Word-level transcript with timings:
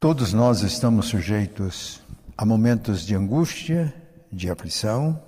Todos 0.00 0.32
nós 0.32 0.62
estamos 0.62 1.08
sujeitos 1.08 2.00
a 2.34 2.46
momentos 2.46 3.04
de 3.04 3.14
angústia, 3.14 3.94
de 4.32 4.48
aflição. 4.48 5.20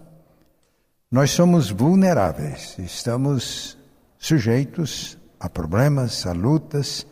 Nós 1.10 1.30
somos 1.30 1.68
vulneráveis, 1.68 2.79
estamos 2.79 3.77
sujeitos 4.19 5.19
a 5.39 5.47
problemas, 5.47 6.27
a 6.27 6.33
lutas, 6.33 7.07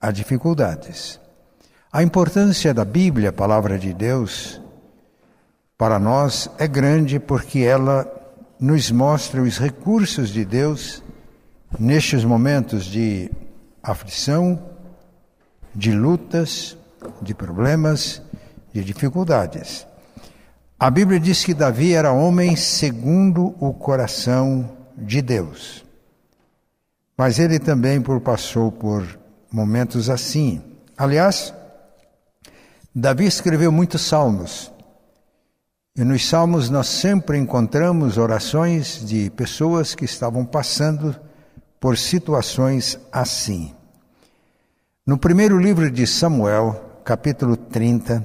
a 0.00 0.10
dificuldades. 0.10 1.20
A 1.92 2.02
importância 2.02 2.72
da 2.72 2.86
Bíblia, 2.86 3.28
a 3.28 3.34
palavra 3.34 3.78
de 3.78 3.92
Deus, 3.92 4.58
para 5.76 5.98
nós 5.98 6.48
é 6.56 6.66
grande 6.66 7.20
porque 7.20 7.58
ela 7.58 8.10
nos 8.58 8.90
mostra 8.90 9.42
os 9.42 9.58
recursos 9.58 10.30
de 10.30 10.42
Deus 10.42 11.02
nestes 11.78 12.24
momentos 12.24 12.86
de 12.86 13.30
aflição, 13.82 14.58
de 15.74 15.92
lutas, 15.92 16.77
de 17.22 17.34
problemas, 17.34 18.22
de 18.72 18.84
dificuldades. 18.84 19.86
A 20.78 20.90
Bíblia 20.90 21.18
diz 21.18 21.44
que 21.44 21.54
Davi 21.54 21.92
era 21.92 22.12
homem 22.12 22.54
segundo 22.54 23.54
o 23.58 23.74
coração 23.74 24.76
de 24.96 25.20
Deus. 25.20 25.84
Mas 27.16 27.40
ele 27.40 27.58
também 27.58 28.00
passou 28.20 28.70
por 28.70 29.18
momentos 29.50 30.08
assim. 30.08 30.62
Aliás, 30.96 31.52
Davi 32.94 33.26
escreveu 33.26 33.72
muitos 33.72 34.02
salmos. 34.02 34.72
E 35.96 36.04
nos 36.04 36.28
salmos 36.28 36.70
nós 36.70 36.86
sempre 36.86 37.38
encontramos 37.38 38.18
orações 38.18 39.04
de 39.04 39.30
pessoas 39.30 39.96
que 39.96 40.04
estavam 40.04 40.46
passando 40.46 41.16
por 41.80 41.98
situações 41.98 42.98
assim. 43.10 43.74
No 45.04 45.18
primeiro 45.18 45.58
livro 45.58 45.90
de 45.90 46.06
Samuel, 46.06 46.87
capítulo 47.08 47.56
30, 47.56 48.22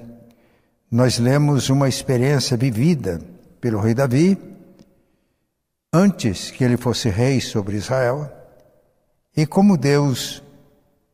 nós 0.92 1.18
lemos 1.18 1.70
uma 1.70 1.88
experiência 1.88 2.58
vivida 2.58 3.22
pelo 3.62 3.80
rei 3.80 3.94
Davi, 3.94 4.38
antes 5.94 6.52
que 6.52 6.66
ele 6.66 6.76
fosse 6.76 7.08
rei 7.08 7.40
sobre 7.40 7.78
Israel, 7.78 8.30
e 9.38 9.46
como 9.46 9.78
Deus 9.78 10.44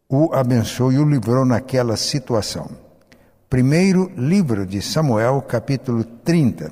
o 0.09 0.33
abençoou 0.33 0.91
e 0.91 0.97
o 0.97 1.07
livrou 1.07 1.45
naquela 1.45 1.95
situação. 1.95 2.71
Primeiro 3.47 4.11
livro 4.17 4.65
de 4.65 4.81
Samuel, 4.81 5.39
capítulo 5.43 6.03
30. 6.03 6.71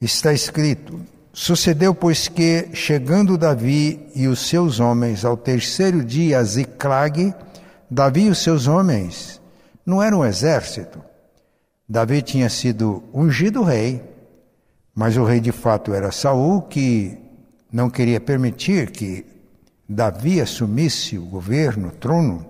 Está 0.00 0.32
escrito: 0.32 1.00
Sucedeu, 1.32 1.92
pois, 1.96 2.28
que, 2.28 2.68
chegando 2.74 3.36
Davi 3.36 4.08
e 4.14 4.28
os 4.28 4.38
seus 4.46 4.78
homens 4.78 5.24
ao 5.24 5.36
terceiro 5.36 6.04
dia 6.04 6.38
a 6.38 6.44
Ziclag, 6.44 7.34
Davi 7.94 8.22
e 8.22 8.30
os 8.30 8.38
seus 8.38 8.68
homens 8.68 9.38
não 9.84 10.02
eram 10.02 10.20
um 10.20 10.24
exército. 10.24 11.04
Davi 11.86 12.22
tinha 12.22 12.48
sido 12.48 13.04
ungido 13.12 13.62
rei, 13.62 14.02
mas 14.94 15.18
o 15.18 15.24
rei 15.24 15.40
de 15.40 15.52
fato 15.52 15.92
era 15.92 16.10
Saul, 16.10 16.62
que 16.62 17.18
não 17.70 17.90
queria 17.90 18.18
permitir 18.18 18.90
que 18.92 19.26
Davi 19.86 20.40
assumisse 20.40 21.18
o 21.18 21.26
governo, 21.26 21.88
o 21.88 21.92
trono. 21.92 22.46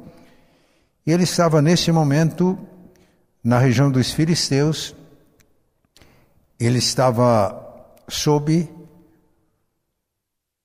E 1.05 1.11
ele 1.11 1.25
estava 1.25 1.61
nesse 1.61 1.91
momento 1.91 2.57
na 3.43 3.59
região 3.59 3.91
dos 3.91 4.13
filisteus. 4.13 4.95
Ele 6.57 6.79
estava 6.79 7.85
sob 8.09 8.71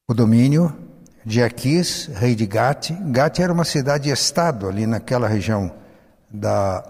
o 0.07 0.13
domínio 0.13 0.86
de 1.27 1.43
Aquis, 1.43 2.09
rei 2.15 2.33
de 2.33 2.45
Gate. 2.45 2.91
Gate 3.11 3.39
era 3.39 3.51
uma 3.51 3.65
cidade-estado 3.65 4.65
ali 4.65 4.87
naquela 4.87 5.27
região 5.27 5.69
da 6.31 6.81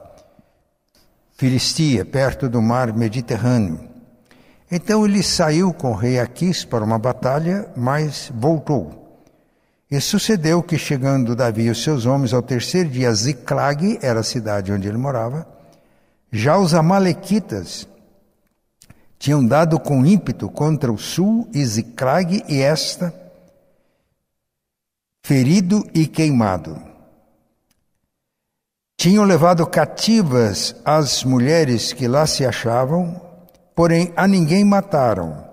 Filistia, 1.35 2.05
perto 2.05 2.47
do 2.47 2.61
mar 2.61 2.93
Mediterrâneo. 2.93 3.79
Então 4.71 5.03
ele 5.07 5.23
saiu 5.23 5.73
com 5.73 5.89
o 5.89 5.95
rei 5.95 6.19
Aquis 6.19 6.63
para 6.63 6.83
uma 6.83 6.99
batalha, 6.99 7.67
mas 7.75 8.31
voltou. 8.31 9.25
E 9.89 9.99
sucedeu 9.99 10.61
que, 10.61 10.77
chegando 10.77 11.35
Davi 11.35 11.63
e 11.63 11.69
os 11.71 11.81
seus 11.81 12.05
homens 12.05 12.31
ao 12.31 12.43
terceiro 12.43 12.89
dia, 12.89 13.11
Ziclag 13.11 13.97
era 14.03 14.19
a 14.19 14.23
cidade 14.23 14.71
onde 14.71 14.87
ele 14.87 14.99
morava, 14.99 15.47
já 16.31 16.59
os 16.59 16.75
Amalequitas 16.75 17.87
tinham 19.17 19.43
dado 19.43 19.79
com 19.79 20.05
ímpeto 20.05 20.47
contra 20.47 20.91
o 20.91 20.97
sul 20.97 21.49
e 21.55 21.65
Ziclag 21.65 22.43
e 22.47 22.61
esta, 22.61 23.11
ferido 25.27 25.85
e 25.93 26.07
queimado. 26.07 26.81
Tinham 28.97 29.25
levado 29.25 29.67
cativas 29.67 30.73
as 30.85 31.21
mulheres 31.25 31.91
que 31.91 32.07
lá 32.07 32.25
se 32.25 32.45
achavam, 32.45 33.19
porém 33.75 34.13
a 34.15 34.25
ninguém 34.25 34.63
mataram, 34.63 35.43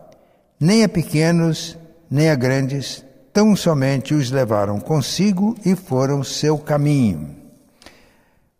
nem 0.60 0.84
a 0.84 0.88
pequenos, 0.88 1.76
nem 2.08 2.30
a 2.30 2.36
grandes, 2.36 3.04
tão 3.32 3.56
somente 3.56 4.14
os 4.14 4.30
levaram 4.30 4.78
consigo 4.78 5.56
e 5.66 5.74
foram 5.74 6.22
seu 6.22 6.56
caminho. 6.56 7.34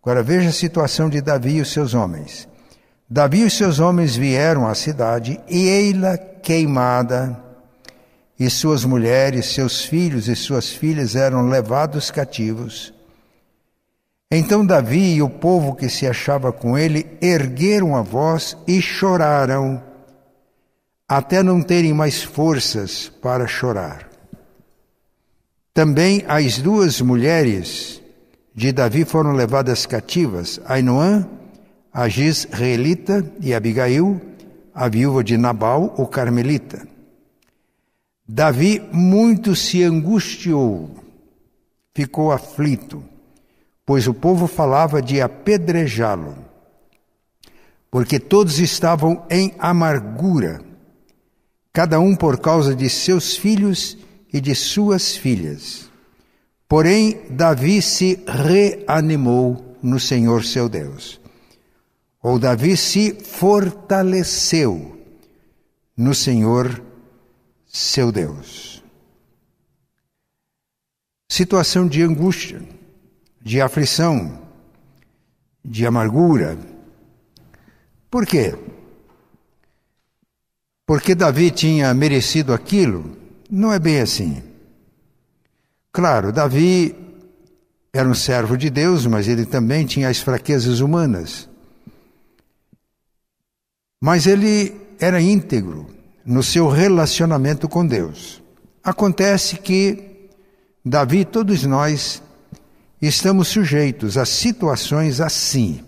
Agora 0.03 0.21
veja 0.21 0.49
a 0.49 0.53
situação 0.53 1.09
de 1.09 1.21
Davi 1.21 1.59
e 1.59 1.61
os 1.61 1.73
seus 1.73 1.95
homens. 1.95 2.49
Davi 3.09 3.47
e 3.47 3.51
seus 3.51 3.79
homens 3.79 4.17
vieram 4.17 4.67
à 4.67 4.75
cidade, 4.75 5.41
e 5.49 5.69
ei-la 5.69 6.19
queimada, 6.19 7.44
e 8.39 8.51
suas 8.51 8.85
mulheres, 8.85 9.47
seus 9.47 9.85
filhos 9.85 10.29
e 10.29 10.35
suas 10.35 10.71
filhas 10.71 11.15
eram 11.15 11.49
levados 11.49 12.11
cativos. 12.11 12.93
Então 14.31 14.67
Davi 14.67 15.15
e 15.15 15.23
o 15.23 15.29
povo 15.31 15.75
que 15.75 15.89
se 15.89 16.07
achava 16.07 16.53
com 16.53 16.77
ele 16.77 17.07
ergueram 17.21 17.95
a 17.97 18.03
voz 18.03 18.57
e 18.67 18.83
choraram, 18.83 19.83
até 21.09 21.43
não 21.43 21.63
terem 21.63 21.93
mais 21.93 22.23
forças 22.23 23.09
para 23.23 23.47
chorar. 23.47 24.09
Também 25.73 26.25
as 26.27 26.59
duas 26.59 27.01
mulheres 27.01 28.01
de 28.55 28.73
Davi 28.73 29.05
foram 29.05 29.33
levadas 29.33 29.87
cativas, 29.87 30.61
Ainoã 30.67 31.29
a 31.95 32.09
Gisraelita 32.09 33.25
e 33.41 33.55
Abigail, 33.55 34.21
a 34.75 34.89
viúva 34.89 35.23
de 35.23 35.39
Nabal, 35.39 35.95
o 35.97 36.09
carmelita. 36.09 36.94
Davi 38.27 38.81
muito 38.93 39.55
se 39.55 39.83
angustiou, 39.83 40.91
ficou 41.95 42.33
aflito, 42.33 43.05
pois 43.85 44.07
o 44.07 44.15
povo 44.15 44.47
falava 44.47 45.03
de 45.03 45.21
apedrejá-lo, 45.21 46.37
porque 47.91 48.19
todos 48.19 48.59
estavam 48.59 49.25
em 49.31 49.55
amargura, 49.59 50.63
cada 51.73 52.01
um 52.01 52.17
por 52.17 52.39
causa 52.39 52.75
de 52.75 52.89
seus 52.89 53.37
filhos 53.37 53.99
e 54.33 54.41
de 54.41 54.55
suas 54.55 55.17
filhas. 55.17 55.91
Porém, 56.67 57.21
Davi 57.31 57.83
se 57.83 58.25
reanimou 58.27 59.77
no 59.83 60.01
Senhor 60.01 60.45
seu 60.45 60.69
Deus 60.69 61.21
ou 62.25 62.39
Davi 62.39 62.75
se 62.75 63.15
fortaleceu 63.23 64.99
no 65.95 66.15
Senhor 66.15 66.71
seu 66.71 66.94
Deus. 68.13 68.81
Situação 71.29 71.89
de 71.89 72.03
angústia, 72.03 72.63
de 73.43 73.61
aflição, 73.61 74.41
de 75.65 75.85
amargura. 75.85 76.57
Por 78.09 78.25
quê? 78.25 78.57
Porque 80.87 81.17
Davi 81.17 81.51
tinha 81.51 81.93
merecido 81.93 82.55
aquilo? 82.55 83.17
Não 83.51 83.73
é 83.73 83.81
bem 83.81 84.01
assim. 84.01 84.41
Claro, 85.91 86.33
Davi 86.33 86.95
era 87.93 88.09
um 88.09 88.15
servo 88.15 88.57
de 88.57 88.71
Deus, 88.71 89.05
mas 89.05 89.27
ele 89.27 89.45
também 89.45 89.85
tinha 89.85 90.09
as 90.09 90.21
fraquezas 90.21 90.79
humanas. 90.79 91.49
Mas 94.01 94.27
ele 94.27 94.81
era 95.01 95.21
íntegro 95.21 95.94
no 96.25 96.43
seu 96.43 96.69
relacionamento 96.69 97.69
com 97.69 97.87
Deus. 97.87 98.43
Acontece 98.83 99.57
que 99.57 100.29
Davi, 100.85 101.25
todos 101.25 101.65
nós, 101.65 102.23
estamos 103.01 103.49
sujeitos 103.49 104.17
a 104.17 104.25
situações 104.25 105.21
assim. 105.21 105.83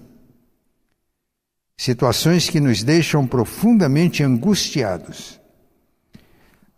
Situações 1.77 2.49
que 2.49 2.61
nos 2.61 2.83
deixam 2.83 3.27
profundamente 3.27 4.23
angustiados. 4.23 5.39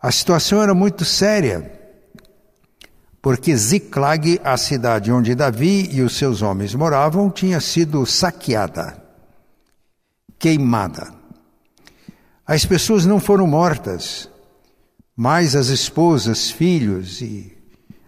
A 0.00 0.10
situação 0.10 0.62
era 0.62 0.74
muito 0.74 1.04
séria, 1.04 1.72
porque 3.22 3.56
Ziclag, 3.56 4.40
a 4.44 4.56
cidade 4.56 5.10
onde 5.10 5.34
Davi 5.34 5.88
e 5.92 6.02
os 6.02 6.16
seus 6.16 6.42
homens 6.42 6.74
moravam, 6.74 7.30
tinha 7.30 7.60
sido 7.60 8.04
saqueada, 8.06 9.00
queimada. 10.38 11.17
As 12.48 12.64
pessoas 12.64 13.04
não 13.04 13.20
foram 13.20 13.46
mortas, 13.46 14.26
mas 15.14 15.54
as 15.54 15.66
esposas, 15.66 16.50
filhos 16.50 17.20
e 17.20 17.54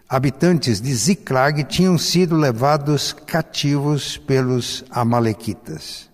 habitantes 0.08 0.80
de 0.80 0.94
Ziclag 0.94 1.62
tinham 1.64 1.98
sido 1.98 2.34
levados 2.34 3.12
cativos 3.12 4.16
pelos 4.16 4.82
Amalequitas. 4.90 6.08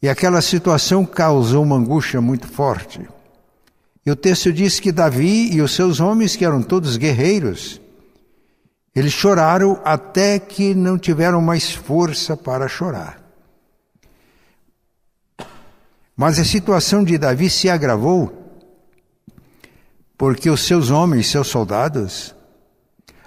E 0.00 0.08
aquela 0.08 0.40
situação 0.40 1.04
causou 1.04 1.62
uma 1.62 1.76
angústia 1.76 2.22
muito 2.22 2.48
forte. 2.48 3.06
E 4.06 4.10
o 4.10 4.16
texto 4.16 4.50
diz 4.50 4.80
que 4.80 4.90
Davi 4.90 5.52
e 5.52 5.60
os 5.60 5.74
seus 5.74 6.00
homens, 6.00 6.36
que 6.36 6.44
eram 6.44 6.62
todos 6.62 6.96
guerreiros, 6.96 7.82
eles 8.94 9.12
choraram 9.12 9.78
até 9.84 10.38
que 10.38 10.74
não 10.74 10.98
tiveram 10.98 11.42
mais 11.42 11.70
força 11.70 12.34
para 12.34 12.66
chorar. 12.66 13.25
Mas 16.16 16.38
a 16.38 16.44
situação 16.44 17.04
de 17.04 17.18
Davi 17.18 17.50
se 17.50 17.68
agravou 17.68 18.32
porque 20.16 20.48
os 20.48 20.66
seus 20.66 20.90
homens, 20.90 21.26
seus 21.26 21.48
soldados, 21.48 22.34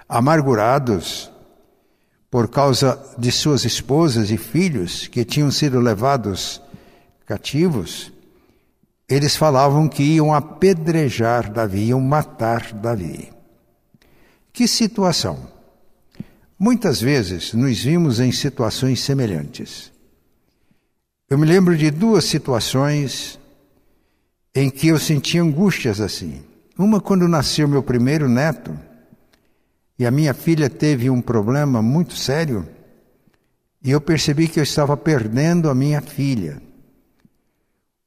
amargurados 0.08 1.30
por 2.28 2.48
causa 2.48 3.00
de 3.16 3.30
suas 3.30 3.64
esposas 3.64 4.30
e 4.30 4.36
filhos 4.36 5.06
que 5.06 5.24
tinham 5.24 5.50
sido 5.52 5.78
levados 5.78 6.60
cativos, 7.24 8.12
eles 9.08 9.36
falavam 9.36 9.88
que 9.88 10.02
iam 10.02 10.34
apedrejar 10.34 11.52
Davi, 11.52 11.86
iam 11.86 12.00
matar 12.00 12.72
Davi. 12.72 13.32
Que 14.52 14.66
situação! 14.66 15.48
Muitas 16.58 17.00
vezes 17.00 17.54
nos 17.54 17.82
vimos 17.82 18.20
em 18.20 18.30
situações 18.30 19.00
semelhantes. 19.00 19.90
Eu 21.30 21.38
me 21.38 21.46
lembro 21.46 21.76
de 21.76 21.92
duas 21.92 22.24
situações 22.24 23.38
em 24.52 24.68
que 24.68 24.88
eu 24.88 24.98
senti 24.98 25.38
angústias 25.38 26.00
assim. 26.00 26.42
Uma 26.76 27.00
quando 27.00 27.28
nasceu 27.28 27.68
meu 27.68 27.84
primeiro 27.84 28.28
neto 28.28 28.76
e 29.96 30.04
a 30.04 30.10
minha 30.10 30.34
filha 30.34 30.68
teve 30.68 31.08
um 31.08 31.20
problema 31.20 31.80
muito 31.80 32.16
sério 32.16 32.66
e 33.80 33.92
eu 33.92 34.00
percebi 34.00 34.48
que 34.48 34.58
eu 34.58 34.64
estava 34.64 34.96
perdendo 34.96 35.70
a 35.70 35.74
minha 35.74 36.00
filha. 36.00 36.60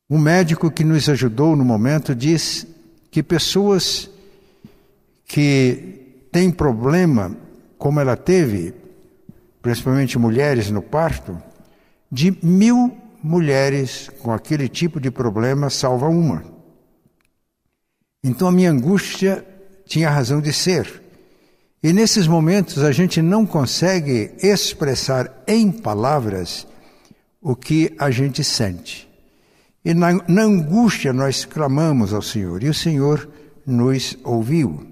O 0.10 0.18
médico 0.18 0.70
que 0.70 0.84
nos 0.84 1.08
ajudou 1.08 1.56
no 1.56 1.64
momento 1.64 2.14
diz 2.14 2.68
que 3.10 3.24
pessoas 3.24 4.10
que 5.26 6.26
têm 6.30 6.52
problema, 6.52 7.34
como 7.78 8.02
ela 8.02 8.18
teve, 8.18 8.74
principalmente 9.62 10.20
mulheres 10.20 10.70
no 10.70 10.82
parto, 10.82 11.42
de 12.12 12.38
mil 12.44 12.98
mulheres 13.24 14.10
com 14.20 14.34
aquele 14.34 14.68
tipo 14.68 15.00
de 15.00 15.10
problema 15.10 15.70
salva 15.70 16.08
uma. 16.08 16.44
Então 18.24 18.48
a 18.48 18.52
minha 18.52 18.72
angústia 18.72 19.46
tinha 19.86 20.10
razão 20.10 20.42
de 20.42 20.52
ser. 20.52 21.02
E 21.82 21.92
nesses 21.92 22.28
momentos 22.28 22.84
a 22.84 22.92
gente 22.92 23.22
não 23.22 23.46
consegue 23.46 24.32
expressar 24.42 25.44
em 25.48 25.72
palavras 25.72 26.68
o 27.42 27.56
que 27.56 27.94
a 28.00 28.10
gente 28.10 28.44
sente. 28.44 29.10
E 29.84 29.94
na, 29.94 30.14
na, 30.30 30.44
angústia 30.44 31.12
nós 31.12 31.44
clamamos 31.44 32.14
ao 32.14 32.22
Senhor 32.22 32.64
e 32.64 32.70
o 32.70 32.74
Senhor 32.74 33.30
nos 33.66 34.18
ouviu. 34.24 34.88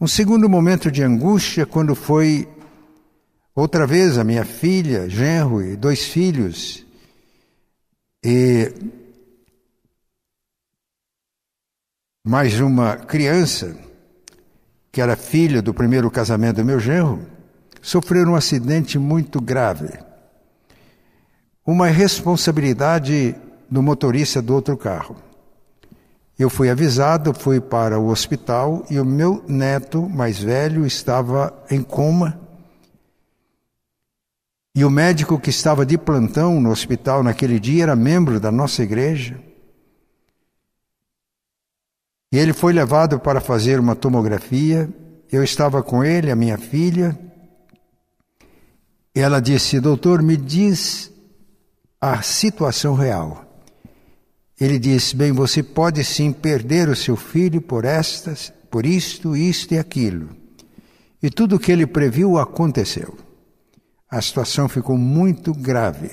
Um 0.00 0.06
segundo 0.06 0.48
momento 0.48 0.92
de 0.92 1.02
angústia 1.02 1.66
quando 1.66 1.96
foi 1.96 2.48
outra 3.52 3.84
vez 3.84 4.16
a 4.16 4.22
minha 4.22 4.44
filha, 4.44 5.08
genro 5.08 5.60
e 5.60 5.74
dois 5.74 6.04
filhos, 6.04 6.83
e 8.24 8.72
mais 12.26 12.58
uma 12.58 12.96
criança, 12.96 13.76
que 14.90 15.02
era 15.02 15.14
filha 15.14 15.60
do 15.60 15.74
primeiro 15.74 16.10
casamento 16.10 16.56
do 16.56 16.64
meu 16.64 16.80
genro, 16.80 17.20
sofreram 17.82 18.32
um 18.32 18.34
acidente 18.34 18.98
muito 18.98 19.42
grave. 19.42 19.90
Uma 21.66 21.88
responsabilidade 21.88 23.36
do 23.70 23.82
motorista 23.82 24.40
do 24.40 24.54
outro 24.54 24.74
carro. 24.74 25.16
Eu 26.38 26.48
fui 26.48 26.70
avisado, 26.70 27.34
fui 27.34 27.60
para 27.60 27.98
o 27.98 28.08
hospital 28.08 28.86
e 28.88 28.98
o 28.98 29.04
meu 29.04 29.44
neto 29.46 30.08
mais 30.08 30.38
velho 30.38 30.86
estava 30.86 31.52
em 31.70 31.82
coma. 31.82 32.40
E 34.74 34.84
o 34.84 34.90
médico 34.90 35.38
que 35.38 35.50
estava 35.50 35.86
de 35.86 35.96
plantão 35.96 36.60
no 36.60 36.70
hospital 36.70 37.22
naquele 37.22 37.60
dia 37.60 37.84
era 37.84 37.94
membro 37.94 38.40
da 38.40 38.50
nossa 38.50 38.82
igreja. 38.82 39.40
E 42.32 42.36
ele 42.36 42.52
foi 42.52 42.72
levado 42.72 43.20
para 43.20 43.40
fazer 43.40 43.78
uma 43.78 43.94
tomografia. 43.94 44.88
Eu 45.30 45.44
estava 45.44 45.80
com 45.80 46.02
ele, 46.02 46.28
a 46.28 46.34
minha 46.34 46.58
filha. 46.58 47.16
Ela 49.14 49.38
disse: 49.38 49.78
Doutor, 49.78 50.20
me 50.20 50.36
diz 50.36 51.12
a 52.00 52.20
situação 52.22 52.96
real. 52.96 53.44
Ele 54.60 54.80
disse: 54.80 55.14
Bem, 55.14 55.30
você 55.30 55.62
pode 55.62 56.02
sim 56.02 56.32
perder 56.32 56.88
o 56.88 56.96
seu 56.96 57.14
filho 57.14 57.60
por 57.60 57.84
estas, 57.84 58.52
por 58.68 58.84
isto, 58.84 59.36
isto 59.36 59.74
e 59.74 59.78
aquilo. 59.78 60.30
E 61.22 61.30
tudo 61.30 61.54
o 61.54 61.60
que 61.60 61.70
ele 61.70 61.86
previu 61.86 62.36
aconteceu. 62.38 63.23
A 64.10 64.20
situação 64.20 64.68
ficou 64.68 64.96
muito 64.96 65.52
grave. 65.52 66.10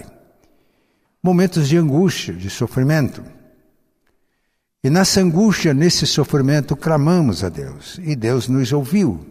Momentos 1.22 1.68
de 1.68 1.78
angústia, 1.78 2.34
de 2.34 2.50
sofrimento. 2.50 3.24
E 4.84 4.90
nessa 4.90 5.22
angústia, 5.22 5.74
nesse 5.74 6.08
sofrimento, 6.08 6.76
clamamos 6.76 7.44
a 7.44 7.50
Deus 7.50 8.00
e 8.04 8.16
Deus 8.16 8.48
nos 8.48 8.74
ouviu. 8.74 9.24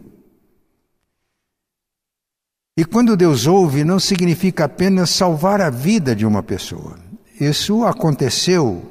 E 2.77 2.85
quando 2.85 3.17
Deus 3.17 3.47
ouve, 3.47 3.83
não 3.83 3.99
significa 3.99 4.65
apenas 4.65 5.09
salvar 5.09 5.59
a 5.59 5.69
vida 5.69 6.15
de 6.15 6.25
uma 6.25 6.41
pessoa. 6.41 6.97
Isso 7.39 7.83
aconteceu, 7.83 8.81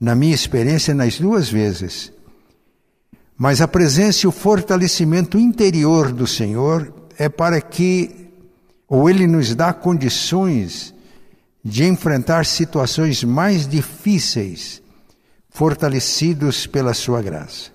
na 0.00 0.14
minha 0.14 0.34
experiência, 0.34 0.92
nas 0.92 1.18
duas 1.18 1.48
vezes. 1.48 2.12
Mas 3.36 3.60
a 3.60 3.68
presença 3.68 4.26
e 4.26 4.28
o 4.28 4.32
fortalecimento 4.32 5.38
interior 5.38 6.12
do 6.12 6.26
Senhor 6.26 6.92
é 7.16 7.28
para 7.28 7.60
que, 7.60 8.23
ou 8.94 9.10
Ele 9.10 9.26
nos 9.26 9.56
dá 9.56 9.72
condições 9.72 10.94
de 11.64 11.82
enfrentar 11.82 12.46
situações 12.46 13.24
mais 13.24 13.66
difíceis 13.66 14.80
fortalecidos 15.48 16.64
pela 16.68 16.94
sua 16.94 17.20
graça. 17.20 17.72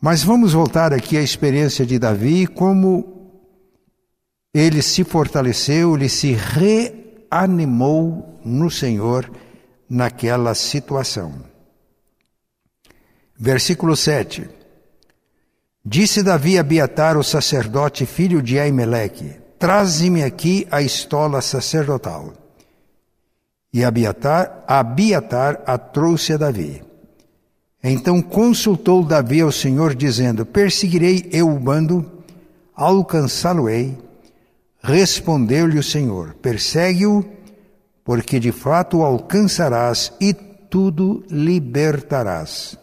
Mas 0.00 0.24
vamos 0.24 0.52
voltar 0.52 0.92
aqui 0.92 1.16
à 1.16 1.22
experiência 1.22 1.86
de 1.86 1.96
Davi, 1.96 2.44
como 2.44 3.30
ele 4.52 4.82
se 4.82 5.04
fortaleceu, 5.04 5.94
ele 5.94 6.08
se 6.08 6.32
reanimou 7.30 8.40
no 8.44 8.68
Senhor 8.72 9.30
naquela 9.88 10.56
situação. 10.56 11.34
Versículo 13.38 13.94
7. 13.96 14.48
Disse 15.84 16.20
Davi 16.20 16.58
a 16.58 16.62
Abiatar, 16.62 17.16
o 17.16 17.22
sacerdote, 17.22 18.04
filho 18.04 18.42
de 18.42 18.58
Aimeleque: 18.58 19.43
Traze-me 19.58 20.22
aqui 20.22 20.66
a 20.70 20.82
estola 20.82 21.40
sacerdotal. 21.40 22.32
E 23.72 23.84
Abiatar, 23.84 24.64
Abiatar 24.66 25.62
a 25.66 25.76
trouxe 25.78 26.32
a 26.32 26.36
Davi. 26.36 26.82
Então 27.82 28.22
consultou 28.22 29.04
Davi 29.04 29.40
ao 29.40 29.52
Senhor, 29.52 29.94
dizendo: 29.94 30.46
Perseguirei 30.46 31.28
eu 31.32 31.50
o 31.50 31.58
bando, 31.58 32.10
alcançá-lo-ei. 32.74 33.98
Respondeu-lhe 34.82 35.78
o 35.78 35.82
Senhor: 35.82 36.34
Persegue-o, 36.40 37.24
porque 38.04 38.40
de 38.40 38.52
fato 38.52 38.98
o 38.98 39.04
alcançarás 39.04 40.12
e 40.20 40.32
tudo 40.32 41.24
libertarás. 41.30 42.78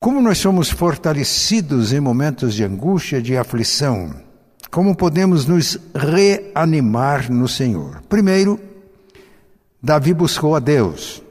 Como 0.00 0.20
nós 0.20 0.38
somos 0.38 0.68
fortalecidos 0.68 1.92
em 1.92 2.00
momentos 2.00 2.54
de 2.54 2.64
angústia, 2.64 3.22
de 3.22 3.36
aflição, 3.36 4.12
como 4.72 4.96
podemos 4.96 5.44
nos 5.44 5.78
reanimar 5.94 7.30
no 7.30 7.46
Senhor? 7.46 8.00
Primeiro, 8.08 8.58
Davi 9.82 10.14
buscou 10.14 10.56
a 10.56 10.60
Deus. 10.60 11.22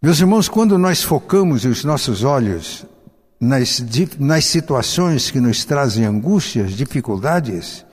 Meus 0.00 0.20
irmãos, 0.20 0.48
quando 0.48 0.78
nós 0.78 1.02
focamos 1.02 1.64
os 1.64 1.82
nossos 1.82 2.22
olhos 2.22 2.86
nas, 3.40 3.82
nas 4.20 4.44
situações 4.44 5.32
que 5.32 5.40
nos 5.40 5.64
trazem 5.64 6.04
angústias, 6.04 6.74
dificuldades, 6.74 7.84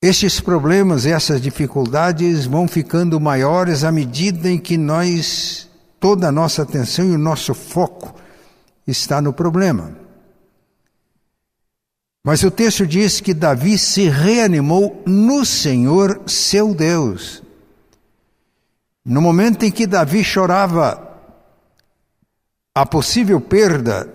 estes 0.00 0.40
problemas, 0.40 1.04
essas 1.04 1.38
dificuldades 1.38 2.46
vão 2.46 2.66
ficando 2.66 3.20
maiores 3.20 3.84
à 3.84 3.92
medida 3.92 4.48
em 4.48 4.58
que 4.58 4.78
nós, 4.78 5.68
toda 6.00 6.28
a 6.28 6.32
nossa 6.32 6.62
atenção 6.62 7.04
e 7.04 7.14
o 7.14 7.18
nosso 7.18 7.52
foco 7.52 8.14
está 8.88 9.20
no 9.20 9.32
problema. 9.32 9.96
Mas 12.24 12.42
o 12.42 12.50
texto 12.50 12.86
diz 12.86 13.20
que 13.20 13.32
Davi 13.32 13.78
se 13.78 14.08
reanimou 14.08 15.02
no 15.06 15.44
Senhor 15.44 16.22
seu 16.26 16.74
Deus. 16.74 17.42
No 19.04 19.22
momento 19.22 19.64
em 19.64 19.70
que 19.70 19.86
Davi 19.86 20.24
chorava 20.24 21.06
a 22.74 22.84
possível 22.84 23.40
perda 23.40 24.12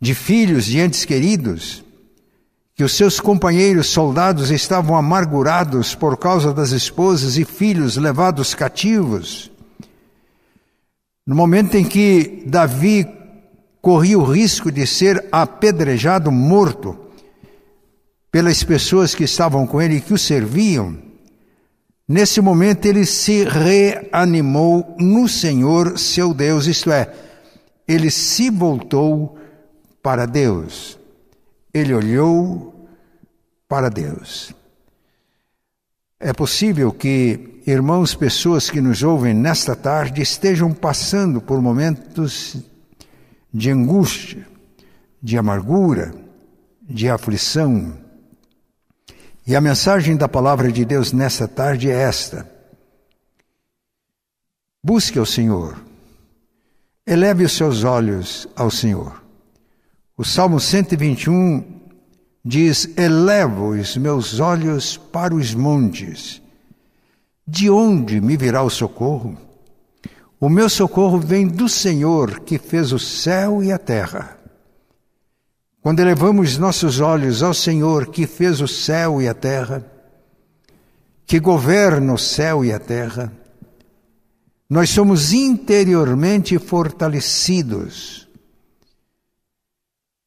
de 0.00 0.14
filhos 0.14 0.66
de 0.66 0.78
entes 0.78 1.04
queridos, 1.04 1.84
que 2.74 2.84
os 2.84 2.92
seus 2.92 3.18
companheiros 3.18 3.88
soldados 3.88 4.50
estavam 4.50 4.96
amargurados 4.96 5.96
por 5.96 6.16
causa 6.16 6.52
das 6.52 6.70
esposas 6.70 7.36
e 7.36 7.44
filhos 7.44 7.96
levados 7.96 8.54
cativos. 8.54 9.50
No 11.26 11.34
momento 11.34 11.76
em 11.76 11.84
que 11.84 12.44
Davi 12.46 13.17
corria 13.88 14.18
o 14.18 14.22
risco 14.22 14.70
de 14.70 14.86
ser 14.86 15.24
apedrejado, 15.32 16.30
morto, 16.30 16.94
pelas 18.30 18.62
pessoas 18.62 19.14
que 19.14 19.24
estavam 19.24 19.66
com 19.66 19.80
ele 19.80 19.96
e 19.96 20.00
que 20.02 20.12
o 20.12 20.18
serviam, 20.18 20.98
nesse 22.06 22.38
momento 22.42 22.84
ele 22.84 23.06
se 23.06 23.44
reanimou 23.44 24.94
no 25.00 25.26
Senhor 25.26 25.98
seu 25.98 26.34
Deus, 26.34 26.66
isto 26.66 26.92
é, 26.92 27.10
ele 27.88 28.10
se 28.10 28.50
voltou 28.50 29.38
para 30.02 30.26
Deus 30.26 30.98
ele 31.72 31.94
olhou 31.94 32.86
para 33.66 33.88
Deus. 33.88 34.54
É 36.20 36.34
possível 36.34 36.92
que 36.92 37.62
irmãos, 37.66 38.14
pessoas 38.14 38.68
que 38.68 38.82
nos 38.82 39.02
ouvem 39.02 39.32
nesta 39.32 39.74
tarde 39.74 40.20
estejam 40.20 40.74
passando 40.74 41.40
por 41.40 41.62
momentos 41.62 42.67
de 43.52 43.70
angústia, 43.70 44.46
de 45.22 45.36
amargura, 45.38 46.14
de 46.82 47.08
aflição. 47.08 47.96
E 49.46 49.56
a 49.56 49.60
mensagem 49.60 50.16
da 50.16 50.28
palavra 50.28 50.70
de 50.70 50.84
Deus 50.84 51.12
nesta 51.12 51.48
tarde 51.48 51.90
é 51.90 51.94
esta: 51.94 52.50
Busque 54.82 55.18
ao 55.18 55.26
Senhor, 55.26 55.82
eleve 57.06 57.44
os 57.44 57.52
seus 57.52 57.84
olhos 57.84 58.46
ao 58.54 58.70
Senhor. 58.70 59.22
O 60.16 60.24
Salmo 60.24 60.60
121 60.60 61.64
diz: 62.44 62.88
Elevo 62.96 63.70
os 63.70 63.96
meus 63.96 64.40
olhos 64.40 64.96
para 64.96 65.34
os 65.34 65.54
montes. 65.54 66.42
De 67.46 67.70
onde 67.70 68.20
me 68.20 68.36
virá 68.36 68.62
o 68.62 68.68
socorro? 68.68 69.47
O 70.40 70.48
meu 70.48 70.68
socorro 70.68 71.18
vem 71.18 71.46
do 71.46 71.68
Senhor 71.68 72.40
que 72.40 72.58
fez 72.58 72.92
o 72.92 72.98
céu 72.98 73.62
e 73.62 73.72
a 73.72 73.78
terra. 73.78 74.38
Quando 75.80 76.00
elevamos 76.00 76.58
nossos 76.58 77.00
olhos 77.00 77.42
ao 77.42 77.54
Senhor 77.54 78.06
que 78.06 78.26
fez 78.26 78.60
o 78.60 78.68
céu 78.68 79.20
e 79.20 79.28
a 79.28 79.34
terra, 79.34 79.84
que 81.26 81.40
governa 81.40 82.12
o 82.12 82.18
céu 82.18 82.64
e 82.64 82.72
a 82.72 82.78
terra, 82.78 83.32
nós 84.70 84.90
somos 84.90 85.32
interiormente 85.32 86.58
fortalecidos 86.58 88.28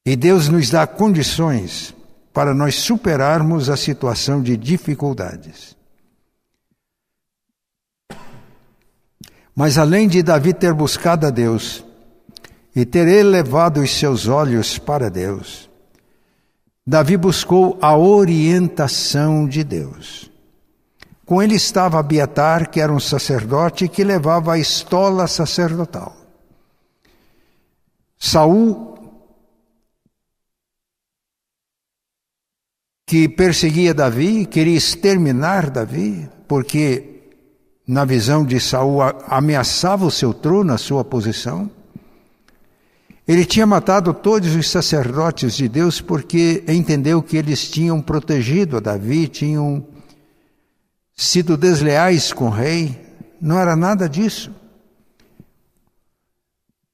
e 0.05 0.15
Deus 0.15 0.49
nos 0.49 0.69
dá 0.69 0.87
condições 0.87 1.95
para 2.33 2.53
nós 2.53 2.75
superarmos 2.75 3.69
a 3.69 3.77
situação 3.77 4.41
de 4.41 4.57
dificuldades. 4.57 5.75
Mas 9.55 9.77
além 9.77 10.07
de 10.07 10.23
Davi 10.23 10.53
ter 10.53 10.73
buscado 10.73 11.27
a 11.27 11.29
Deus 11.29 11.83
e 12.75 12.85
ter 12.85 13.07
elevado 13.07 13.81
os 13.81 13.91
seus 13.91 14.27
olhos 14.27 14.77
para 14.77 15.09
Deus, 15.09 15.69
Davi 16.85 17.17
buscou 17.17 17.77
a 17.81 17.95
orientação 17.95 19.47
de 19.47 19.63
Deus. 19.63 20.31
Com 21.25 21.41
ele 21.41 21.55
estava 21.55 21.99
Abiatar, 21.99 22.69
que 22.69 22.81
era 22.81 22.91
um 22.91 22.99
sacerdote 22.99 23.87
que 23.87 24.03
levava 24.03 24.53
a 24.53 24.59
estola 24.59 25.27
sacerdotal. 25.27 26.17
Saul 28.17 28.91
que 33.05 33.27
perseguia 33.27 33.93
Davi, 33.93 34.45
queria 34.45 34.77
exterminar 34.77 35.69
Davi, 35.69 36.29
porque 36.47 37.20
na 37.91 38.05
visão 38.05 38.45
de 38.45 38.57
Saul 38.57 39.01
ameaçava 39.27 40.05
o 40.05 40.09
seu 40.09 40.33
trono, 40.33 40.71
a 40.71 40.77
sua 40.77 41.03
posição. 41.03 41.69
Ele 43.27 43.43
tinha 43.43 43.65
matado 43.65 44.13
todos 44.13 44.55
os 44.55 44.69
sacerdotes 44.69 45.57
de 45.57 45.67
Deus 45.67 45.99
porque 45.99 46.63
entendeu 46.69 47.21
que 47.21 47.35
eles 47.35 47.69
tinham 47.69 48.01
protegido 48.01 48.77
a 48.77 48.79
Davi, 48.79 49.27
tinham 49.27 49.85
sido 51.13 51.57
desleais 51.57 52.31
com 52.31 52.45
o 52.45 52.49
rei. 52.49 52.97
Não 53.41 53.59
era 53.59 53.75
nada 53.75 54.07
disso. 54.07 54.55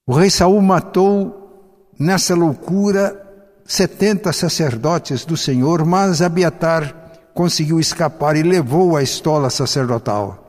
O 0.04 0.16
rei 0.16 0.32
Saul 0.32 0.60
matou 0.64 1.94
nessa 2.00 2.34
loucura 2.34 3.24
setenta 3.64 4.34
sacerdotes 4.34 5.26
do 5.26 5.38
Senhor, 5.38 5.86
mas 5.86 6.24
Abiatar 6.24 7.30
conseguiu 7.36 7.80
escapar 7.80 8.36
e 8.36 8.42
levou 8.42 8.98
a 8.98 9.04
estola 9.04 9.52
sacerdotal. 9.52 10.47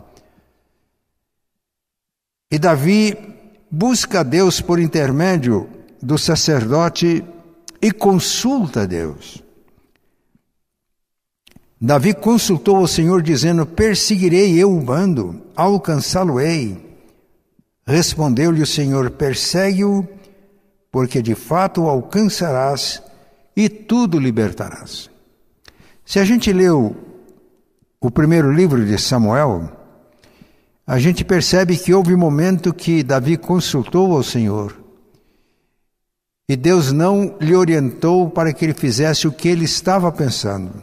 E 2.50 2.58
Davi 2.58 3.14
busca 3.70 4.24
Deus 4.24 4.60
por 4.60 4.78
intermédio 4.78 5.68
do 6.02 6.16
sacerdote 6.16 7.22
e 7.80 7.92
consulta 7.92 8.86
Deus. 8.86 9.42
Davi 11.80 12.14
consultou 12.14 12.80
o 12.80 12.88
Senhor 12.88 13.22
dizendo: 13.22 13.66
Perseguirei 13.66 14.58
eu 14.58 14.74
o 14.74 14.80
bando, 14.80 15.42
alcançá-lo-ei. 15.54 16.76
Respondeu-lhe 17.86 18.62
o 18.62 18.66
Senhor: 18.66 19.10
Persegue-o, 19.10 20.08
porque 20.90 21.20
de 21.20 21.34
fato 21.34 21.82
o 21.82 21.88
alcançarás 21.88 23.02
e 23.54 23.68
tudo 23.68 24.18
libertarás. 24.18 25.10
Se 26.04 26.18
a 26.18 26.24
gente 26.24 26.52
leu 26.52 26.96
o 28.00 28.10
primeiro 28.10 28.50
livro 28.50 28.84
de 28.84 28.98
Samuel, 28.98 29.77
a 30.88 30.98
gente 30.98 31.22
percebe 31.22 31.76
que 31.76 31.92
houve 31.92 32.14
um 32.14 32.18
momento 32.18 32.72
que 32.72 33.02
Davi 33.02 33.36
consultou 33.36 34.16
ao 34.16 34.22
Senhor 34.22 34.74
e 36.48 36.56
Deus 36.56 36.92
não 36.92 37.36
lhe 37.38 37.54
orientou 37.54 38.30
para 38.30 38.54
que 38.54 38.64
ele 38.64 38.72
fizesse 38.72 39.28
o 39.28 39.32
que 39.32 39.48
ele 39.48 39.66
estava 39.66 40.10
pensando. 40.10 40.82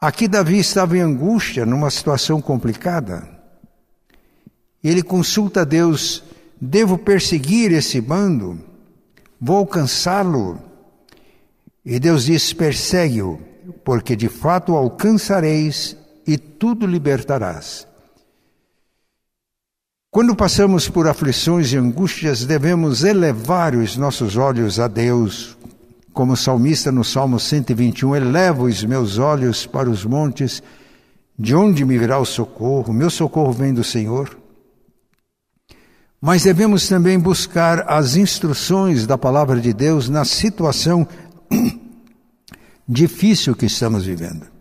Aqui 0.00 0.26
Davi 0.26 0.58
estava 0.58 0.96
em 0.96 1.00
angústia, 1.00 1.64
numa 1.64 1.88
situação 1.88 2.42
complicada. 2.42 3.28
Ele 4.82 5.04
consulta 5.04 5.60
a 5.60 5.64
Deus: 5.64 6.24
devo 6.60 6.98
perseguir 6.98 7.70
esse 7.70 8.00
bando? 8.00 8.58
Vou 9.40 9.58
alcançá-lo? 9.58 10.60
E 11.84 12.00
Deus 12.00 12.24
diz: 12.24 12.52
persegue-o, 12.52 13.38
porque 13.84 14.16
de 14.16 14.28
fato 14.28 14.72
o 14.72 14.76
alcançareis 14.76 15.96
e 16.26 16.36
tudo 16.36 16.88
libertarás. 16.88 17.86
Quando 20.10 20.34
passamos 20.34 20.88
por 20.88 21.06
aflições 21.06 21.70
e 21.70 21.76
angústias, 21.76 22.46
devemos 22.46 23.04
elevar 23.04 23.74
os 23.74 23.94
nossos 23.98 24.38
olhos 24.38 24.80
a 24.80 24.88
Deus, 24.88 25.54
como 26.14 26.32
o 26.32 26.36
salmista 26.36 26.90
no 26.90 27.04
Salmo 27.04 27.38
121, 27.38 28.16
elevo 28.16 28.64
os 28.64 28.82
meus 28.84 29.18
olhos 29.18 29.66
para 29.66 29.90
os 29.90 30.06
montes, 30.06 30.62
de 31.38 31.54
onde 31.54 31.84
me 31.84 31.98
virá 31.98 32.18
o 32.18 32.24
socorro? 32.24 32.90
Meu 32.90 33.10
socorro 33.10 33.52
vem 33.52 33.74
do 33.74 33.84
Senhor. 33.84 34.34
Mas 36.18 36.42
devemos 36.42 36.88
também 36.88 37.18
buscar 37.18 37.84
as 37.86 38.16
instruções 38.16 39.06
da 39.06 39.18
palavra 39.18 39.60
de 39.60 39.74
Deus 39.74 40.08
na 40.08 40.24
situação 40.24 41.06
difícil 42.88 43.54
que 43.54 43.66
estamos 43.66 44.06
vivendo. 44.06 44.57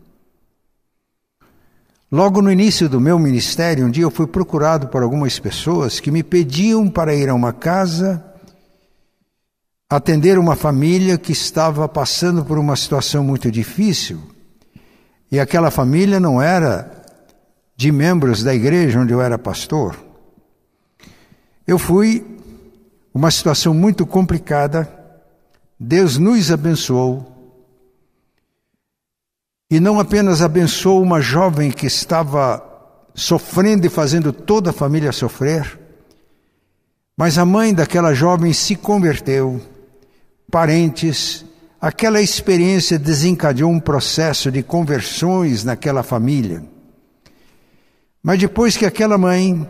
Logo 2.09 2.41
no 2.41 2.49
início 2.49 2.87
do 2.87 3.01
meu 3.01 3.19
ministério, 3.19 3.85
um 3.85 3.91
dia 3.91 4.03
eu 4.03 4.11
fui 4.11 4.25
procurado 4.25 4.87
por 4.87 5.03
algumas 5.03 5.37
pessoas 5.39 5.99
que 5.99 6.09
me 6.09 6.23
pediam 6.23 6.89
para 6.89 7.13
ir 7.13 7.27
a 7.27 7.33
uma 7.33 7.51
casa 7.51 8.23
atender 9.89 10.37
uma 10.37 10.55
família 10.55 11.17
que 11.17 11.33
estava 11.33 11.87
passando 11.87 12.45
por 12.45 12.57
uma 12.57 12.77
situação 12.77 13.25
muito 13.25 13.51
difícil. 13.51 14.21
E 15.29 15.37
aquela 15.37 15.69
família 15.69 16.17
não 16.17 16.41
era 16.41 16.89
de 17.75 17.91
membros 17.91 18.41
da 18.41 18.55
igreja 18.55 19.01
onde 19.01 19.13
eu 19.13 19.21
era 19.21 19.37
pastor. 19.37 19.97
Eu 21.65 21.77
fui, 21.77 22.25
uma 23.13 23.31
situação 23.31 23.73
muito 23.73 24.05
complicada, 24.05 24.89
Deus 25.77 26.17
nos 26.17 26.51
abençoou 26.53 27.36
e 29.69 29.79
não 29.79 29.99
apenas 29.99 30.41
abençoou 30.41 31.01
uma 31.01 31.19
jovem 31.19 31.71
que 31.71 31.87
estava 31.87 32.63
sofrendo 33.13 33.85
e 33.85 33.89
fazendo 33.89 34.31
toda 34.31 34.69
a 34.69 34.73
família 34.73 35.11
sofrer, 35.11 35.77
mas 37.17 37.37
a 37.37 37.43
mãe 37.43 37.73
daquela 37.73 38.13
jovem 38.13 38.53
se 38.53 38.75
converteu, 38.75 39.59
parentes, 40.51 41.43
aquela 41.81 42.21
experiência 42.21 42.97
desencadeou 42.97 43.71
um 43.71 43.79
processo 43.79 44.51
de 44.51 44.63
conversões 44.63 45.63
naquela 45.63 46.03
família. 46.03 46.63
Mas 48.21 48.39
depois 48.39 48.77
que 48.77 48.85
aquela 48.85 49.17
mãe, 49.17 49.67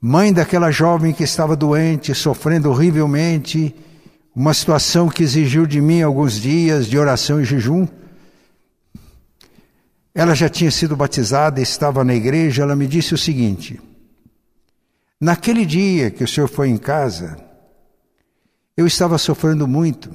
mãe 0.00 0.32
daquela 0.32 0.70
jovem 0.70 1.12
que 1.12 1.24
estava 1.24 1.54
doente, 1.54 2.14
sofrendo 2.14 2.70
horrivelmente, 2.70 3.74
uma 4.34 4.54
situação 4.54 5.08
que 5.08 5.22
exigiu 5.22 5.66
de 5.66 5.80
mim 5.80 6.02
alguns 6.02 6.40
dias 6.40 6.86
de 6.86 6.98
oração 6.98 7.40
e 7.40 7.44
jejum, 7.44 7.86
ela 10.16 10.34
já 10.34 10.48
tinha 10.48 10.70
sido 10.70 10.96
batizada, 10.96 11.60
estava 11.60 12.02
na 12.02 12.14
igreja, 12.14 12.62
ela 12.62 12.74
me 12.74 12.86
disse 12.86 13.12
o 13.12 13.18
seguinte: 13.18 13.78
Naquele 15.20 15.66
dia 15.66 16.10
que 16.10 16.24
o 16.24 16.28
senhor 16.28 16.48
foi 16.48 16.70
em 16.70 16.78
casa, 16.78 17.36
eu 18.74 18.86
estava 18.86 19.18
sofrendo 19.18 19.68
muito. 19.68 20.10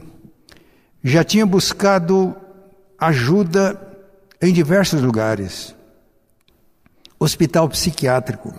Já 1.04 1.24
tinha 1.24 1.46
buscado 1.46 2.36
ajuda 2.98 3.80
em 4.42 4.52
diversos 4.52 5.04
lugares 5.04 5.76
hospital 7.20 7.70
psiquiátrico, 7.70 8.52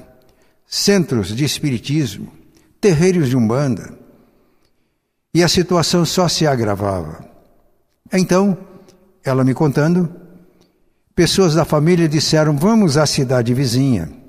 centros 0.65 1.35
de 1.35 1.45
espiritismo, 1.45 2.33
terreiros 2.81 3.29
de 3.29 3.37
umbanda. 3.37 3.93
E 5.35 5.43
a 5.43 5.49
situação 5.49 6.05
só 6.05 6.29
se 6.29 6.47
agravava. 6.47 7.25
Então, 8.13 8.57
ela 9.25 9.43
me 9.43 9.55
contando, 9.55 10.22
pessoas 11.15 11.55
da 11.55 11.65
família 11.65 12.09
disseram: 12.09 12.57
vamos 12.57 12.97
à 12.97 13.07
cidade 13.07 13.55
vizinha 13.55 14.23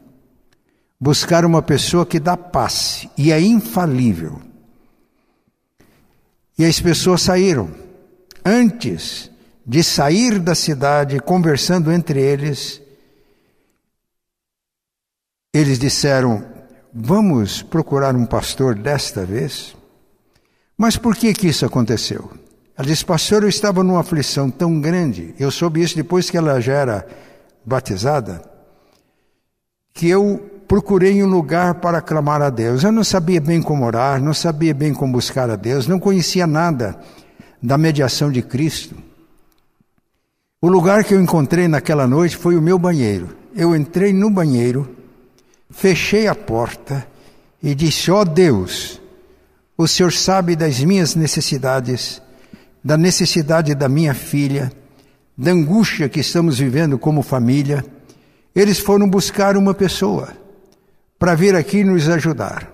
buscar 0.99 1.43
uma 1.43 1.61
pessoa 1.61 2.05
que 2.05 2.17
dá 2.17 2.37
paz 2.37 3.09
e 3.17 3.31
é 3.31 3.41
infalível. 3.41 4.41
E 6.57 6.63
as 6.63 6.79
pessoas 6.79 7.21
saíram. 7.21 7.69
Antes 8.45 9.29
de 9.65 9.83
sair 9.83 10.39
da 10.39 10.55
cidade, 10.55 11.19
conversando 11.19 11.91
entre 11.91 12.21
eles, 12.21 12.81
eles 15.53 15.77
disseram: 15.77 16.45
Vamos 16.93 17.61
procurar 17.61 18.15
um 18.15 18.25
pastor 18.25 18.75
desta 18.75 19.25
vez? 19.25 19.75
Mas 20.77 20.95
por 20.95 21.15
que 21.15 21.33
que 21.33 21.47
isso 21.47 21.65
aconteceu? 21.65 22.31
Ela 22.77 22.87
disse: 22.87 23.05
Pastor, 23.05 23.43
eu 23.43 23.49
estava 23.49 23.83
numa 23.83 23.99
aflição 23.99 24.49
tão 24.49 24.79
grande, 24.79 25.33
eu 25.39 25.51
soube 25.51 25.81
isso 25.81 25.95
depois 25.95 26.29
que 26.29 26.37
ela 26.37 26.59
já 26.59 26.73
era 26.73 27.07
batizada, 27.65 28.41
que 29.93 30.09
eu 30.09 30.49
procurei 30.67 31.23
um 31.23 31.27
lugar 31.27 31.75
para 31.75 32.01
clamar 32.01 32.41
a 32.41 32.49
Deus. 32.49 32.83
Eu 32.83 32.91
não 32.91 33.03
sabia 33.03 33.39
bem 33.39 33.61
como 33.61 33.85
orar, 33.85 34.21
não 34.21 34.33
sabia 34.33 34.73
bem 34.73 34.93
como 34.93 35.13
buscar 35.13 35.49
a 35.49 35.55
Deus, 35.55 35.87
não 35.87 35.99
conhecia 35.99 36.47
nada 36.47 36.99
da 37.61 37.77
mediação 37.77 38.31
de 38.31 38.41
Cristo. 38.41 38.95
O 40.61 40.67
lugar 40.67 41.03
que 41.03 41.13
eu 41.13 41.21
encontrei 41.21 41.67
naquela 41.67 42.07
noite 42.07 42.37
foi 42.37 42.55
o 42.55 42.61
meu 42.61 42.79
banheiro. 42.79 43.35
Eu 43.55 43.75
entrei 43.75 44.13
no 44.13 44.29
banheiro 44.29 45.03
fechei 45.73 46.27
a 46.27 46.35
porta 46.35 47.05
e 47.61 47.73
disse: 47.75 48.11
Ó 48.11 48.21
oh 48.21 48.25
Deus, 48.25 49.01
o 49.77 49.87
Senhor 49.87 50.13
sabe 50.13 50.55
das 50.55 50.79
minhas 50.79 51.15
necessidades, 51.15 52.21
da 52.83 52.97
necessidade 52.97 53.73
da 53.73 53.87
minha 53.87 54.13
filha, 54.13 54.71
da 55.37 55.51
angústia 55.51 56.09
que 56.09 56.19
estamos 56.19 56.59
vivendo 56.59 56.97
como 56.99 57.21
família. 57.21 57.85
Eles 58.55 58.79
foram 58.79 59.09
buscar 59.09 59.55
uma 59.55 59.73
pessoa 59.73 60.29
para 61.17 61.35
vir 61.35 61.55
aqui 61.55 61.83
nos 61.83 62.09
ajudar. 62.09 62.71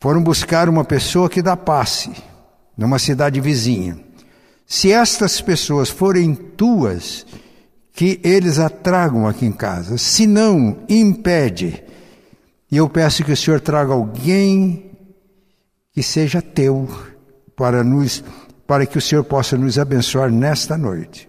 Foram 0.00 0.22
buscar 0.22 0.68
uma 0.68 0.84
pessoa 0.84 1.28
que 1.28 1.42
dá 1.42 1.56
passe 1.56 2.12
numa 2.76 2.98
cidade 2.98 3.40
vizinha. 3.40 3.98
Se 4.66 4.92
estas 4.92 5.40
pessoas 5.40 5.90
forem 5.90 6.34
tuas, 6.34 7.26
que 7.94 8.20
eles 8.24 8.58
a 8.58 8.68
tragam 8.68 9.26
aqui 9.26 9.46
em 9.46 9.52
casa. 9.52 9.96
Se 9.96 10.26
não, 10.26 10.78
impede. 10.88 11.82
E 12.70 12.76
eu 12.76 12.88
peço 12.88 13.24
que 13.24 13.32
o 13.32 13.36
Senhor 13.36 13.60
traga 13.60 13.92
alguém 13.92 14.90
que 15.92 16.02
seja 16.02 16.42
teu 16.42 16.88
para 17.56 17.84
nos 17.84 18.24
para 18.66 18.86
que 18.86 18.98
o 18.98 19.00
Senhor 19.00 19.24
possa 19.24 19.56
nos 19.56 19.78
abençoar 19.78 20.30
nesta 20.30 20.76
noite. 20.76 21.28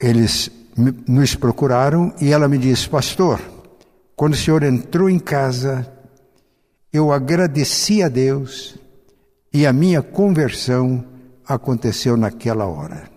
Eles 0.00 0.50
nos 1.06 1.34
procuraram 1.34 2.14
e 2.20 2.32
ela 2.32 2.48
me 2.48 2.58
disse: 2.58 2.88
"Pastor, 2.88 3.40
quando 4.16 4.34
o 4.34 4.36
Senhor 4.36 4.62
entrou 4.62 5.08
em 5.08 5.18
casa, 5.18 5.90
eu 6.92 7.12
agradeci 7.12 8.02
a 8.02 8.08
Deus 8.08 8.76
e 9.52 9.66
a 9.66 9.72
minha 9.72 10.02
conversão 10.02 11.04
aconteceu 11.46 12.16
naquela 12.16 12.66
hora." 12.66 13.10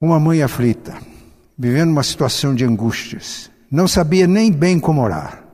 Uma 0.00 0.20
mãe 0.20 0.42
aflita, 0.42 0.96
vivendo 1.56 1.90
uma 1.90 2.02
situação 2.02 2.54
de 2.54 2.64
angústias, 2.64 3.50
não 3.70 3.88
sabia 3.88 4.26
nem 4.26 4.52
bem 4.52 4.78
como 4.78 5.02
orar, 5.02 5.44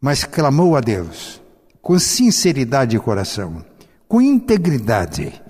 mas 0.00 0.24
clamou 0.24 0.76
a 0.76 0.80
Deus 0.80 1.40
com 1.86 2.00
sinceridade 2.00 2.90
de 2.90 2.98
coração, 2.98 3.64
com 4.08 4.20
integridade. 4.20 5.40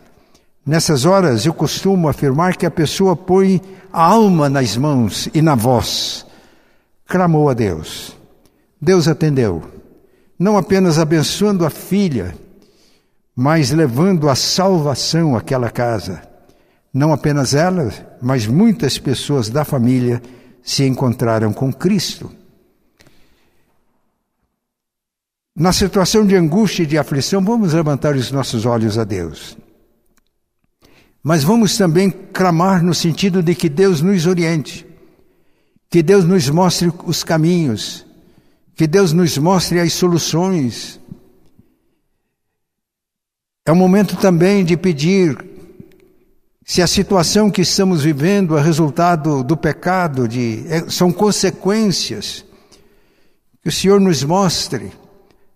Nessas 0.66 1.06
horas 1.06 1.46
eu 1.46 1.54
costumo 1.54 2.10
afirmar 2.10 2.58
que 2.58 2.66
a 2.66 2.70
pessoa 2.70 3.16
põe 3.16 3.58
a 3.90 4.04
alma 4.04 4.50
nas 4.50 4.76
mãos 4.76 5.30
e 5.32 5.40
na 5.40 5.54
voz. 5.54 6.26
Clamou 7.06 7.48
a 7.48 7.54
Deus. 7.54 8.14
Deus 8.78 9.08
atendeu, 9.08 9.62
não 10.38 10.58
apenas 10.58 10.98
abençoando 10.98 11.64
a 11.64 11.70
filha, 11.70 12.36
mas 13.34 13.70
levando 13.70 14.28
a 14.28 14.34
salvação 14.34 15.34
àquela 15.34 15.70
casa 15.70 16.20
não 16.92 17.14
apenas 17.14 17.54
ela, 17.54 17.90
mas 18.20 18.46
muitas 18.46 18.98
pessoas 18.98 19.48
da 19.48 19.64
família 19.64 20.20
se 20.62 20.84
encontraram 20.84 21.50
com 21.50 21.72
Cristo. 21.72 22.30
Na 25.58 25.72
situação 25.72 26.26
de 26.26 26.36
angústia 26.36 26.82
e 26.82 26.86
de 26.86 26.98
aflição, 26.98 27.42
vamos 27.42 27.72
levantar 27.72 28.14
os 28.14 28.30
nossos 28.30 28.66
olhos 28.66 28.98
a 28.98 29.04
Deus. 29.04 29.56
Mas 31.22 31.42
vamos 31.42 31.78
também 31.78 32.10
clamar 32.10 32.84
no 32.84 32.94
sentido 32.94 33.42
de 33.42 33.54
que 33.54 33.70
Deus 33.70 34.02
nos 34.02 34.26
oriente, 34.26 34.86
que 35.88 36.02
Deus 36.02 36.26
nos 36.26 36.50
mostre 36.50 36.92
os 37.06 37.24
caminhos, 37.24 38.04
que 38.74 38.86
Deus 38.86 39.14
nos 39.14 39.38
mostre 39.38 39.80
as 39.80 39.94
soluções. 39.94 41.00
É 43.64 43.72
o 43.72 43.76
momento 43.76 44.14
também 44.18 44.62
de 44.62 44.76
pedir 44.76 45.42
se 46.66 46.82
a 46.82 46.86
situação 46.86 47.50
que 47.50 47.62
estamos 47.62 48.02
vivendo 48.02 48.58
é 48.58 48.62
resultado 48.62 49.42
do 49.42 49.56
pecado, 49.56 50.28
de, 50.28 50.66
é, 50.68 50.90
são 50.90 51.10
consequências, 51.10 52.44
que 53.62 53.70
o 53.70 53.72
Senhor 53.72 53.98
nos 53.98 54.22
mostre. 54.22 54.92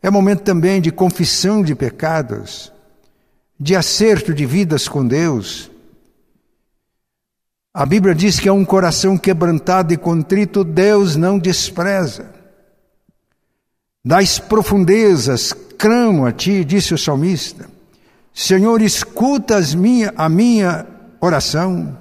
É 0.03 0.11
momento 0.11 0.43
também 0.43 0.81
de 0.81 0.91
confissão 0.91 1.63
de 1.63 1.75
pecados, 1.75 2.73
de 3.59 3.77
acerto 3.77 4.33
de 4.33 4.47
vidas 4.47 4.89
com 4.89 5.07
Deus. 5.07 5.71
A 7.73 7.85
Bíblia 7.85 8.15
diz 8.15 8.41
que 8.41 8.49
é 8.49 8.53
um 8.53 8.65
coração 8.65 9.19
quebrantado 9.19 9.93
e 9.93 9.97
contrito, 9.97 10.65
Deus 10.65 11.17
não 11.17 11.39
despreza. 11.39 12.33
Das 14.05 14.39
profundezas 14.39 15.53
clamo 15.53 16.27
a 16.27 16.33
ti, 16.33 16.65
disse 16.65 16.95
o 16.95 16.99
salmista. 16.99 17.69
Senhor, 18.35 18.81
escuta 18.81 19.61
minha, 19.77 20.13
a 20.17 20.29
minha 20.29 20.87
oração. 21.21 21.99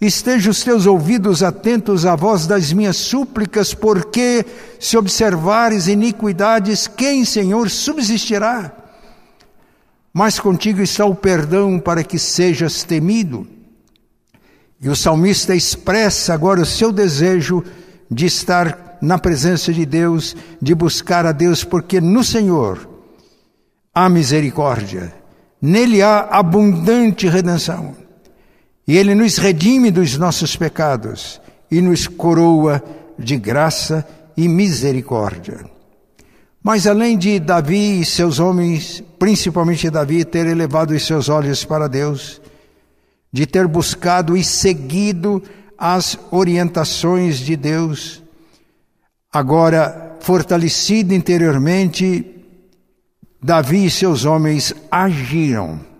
Esteja 0.00 0.50
os 0.50 0.62
teus 0.62 0.86
ouvidos 0.86 1.42
atentos 1.42 2.04
à 2.04 2.16
voz 2.16 2.46
das 2.46 2.72
minhas 2.72 2.96
súplicas, 2.96 3.72
porque 3.72 4.44
se 4.78 4.96
observares 4.96 5.86
iniquidades, 5.86 6.86
quem, 6.86 7.24
Senhor, 7.24 7.70
subsistirá? 7.70 8.72
Mas 10.12 10.38
contigo 10.38 10.80
está 10.80 11.04
o 11.04 11.14
perdão 11.14 11.78
para 11.78 12.04
que 12.04 12.18
sejas 12.18 12.82
temido. 12.82 13.46
E 14.80 14.88
o 14.88 14.94
salmista 14.94 15.54
expressa 15.54 16.34
agora 16.34 16.60
o 16.60 16.66
seu 16.66 16.92
desejo 16.92 17.64
de 18.10 18.26
estar 18.26 18.98
na 19.00 19.18
presença 19.18 19.72
de 19.72 19.86
Deus, 19.86 20.36
de 20.60 20.74
buscar 20.74 21.26
a 21.26 21.32
Deus, 21.32 21.64
porque 21.64 22.00
no 22.00 22.22
Senhor 22.22 22.88
há 23.94 24.08
misericórdia, 24.08 25.14
nele 25.60 26.02
há 26.02 26.20
abundante 26.30 27.28
redenção. 27.28 28.03
E 28.86 28.96
Ele 28.96 29.14
nos 29.14 29.38
redime 29.38 29.90
dos 29.90 30.16
nossos 30.18 30.56
pecados 30.56 31.40
e 31.70 31.80
nos 31.80 32.06
coroa 32.06 32.82
de 33.18 33.36
graça 33.36 34.06
e 34.36 34.48
misericórdia. 34.48 35.64
Mas 36.62 36.86
além 36.86 37.16
de 37.16 37.38
Davi 37.38 38.00
e 38.00 38.04
seus 38.04 38.38
homens, 38.38 39.02
principalmente 39.18 39.90
Davi, 39.90 40.24
ter 40.24 40.46
elevado 40.46 40.94
os 40.94 41.06
seus 41.06 41.28
olhos 41.28 41.64
para 41.64 41.88
Deus, 41.88 42.40
de 43.32 43.46
ter 43.46 43.66
buscado 43.66 44.36
e 44.36 44.44
seguido 44.44 45.42
as 45.76 46.18
orientações 46.30 47.38
de 47.38 47.56
Deus, 47.56 48.22
agora 49.32 50.16
fortalecido 50.20 51.12
interiormente, 51.12 52.24
Davi 53.42 53.86
e 53.86 53.90
seus 53.90 54.24
homens 54.24 54.72
agiram 54.90 55.93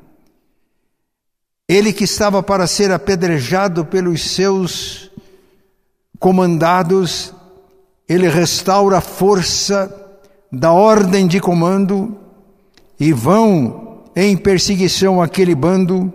Ele 1.68 1.92
que 1.92 2.04
estava 2.04 2.42
para 2.42 2.66
ser 2.66 2.92
apedrejado 2.92 3.86
pelos 3.86 4.22
seus 4.22 5.10
comandados, 6.18 7.32
ele 8.08 8.28
restaura 8.28 8.98
a 8.98 9.00
força 9.00 9.92
da 10.52 10.72
ordem 10.72 11.26
de 11.26 11.40
comando 11.40 12.16
e 13.00 13.12
vão 13.12 14.02
em 14.14 14.36
perseguição 14.36 15.20
àquele 15.20 15.54
bando, 15.54 16.12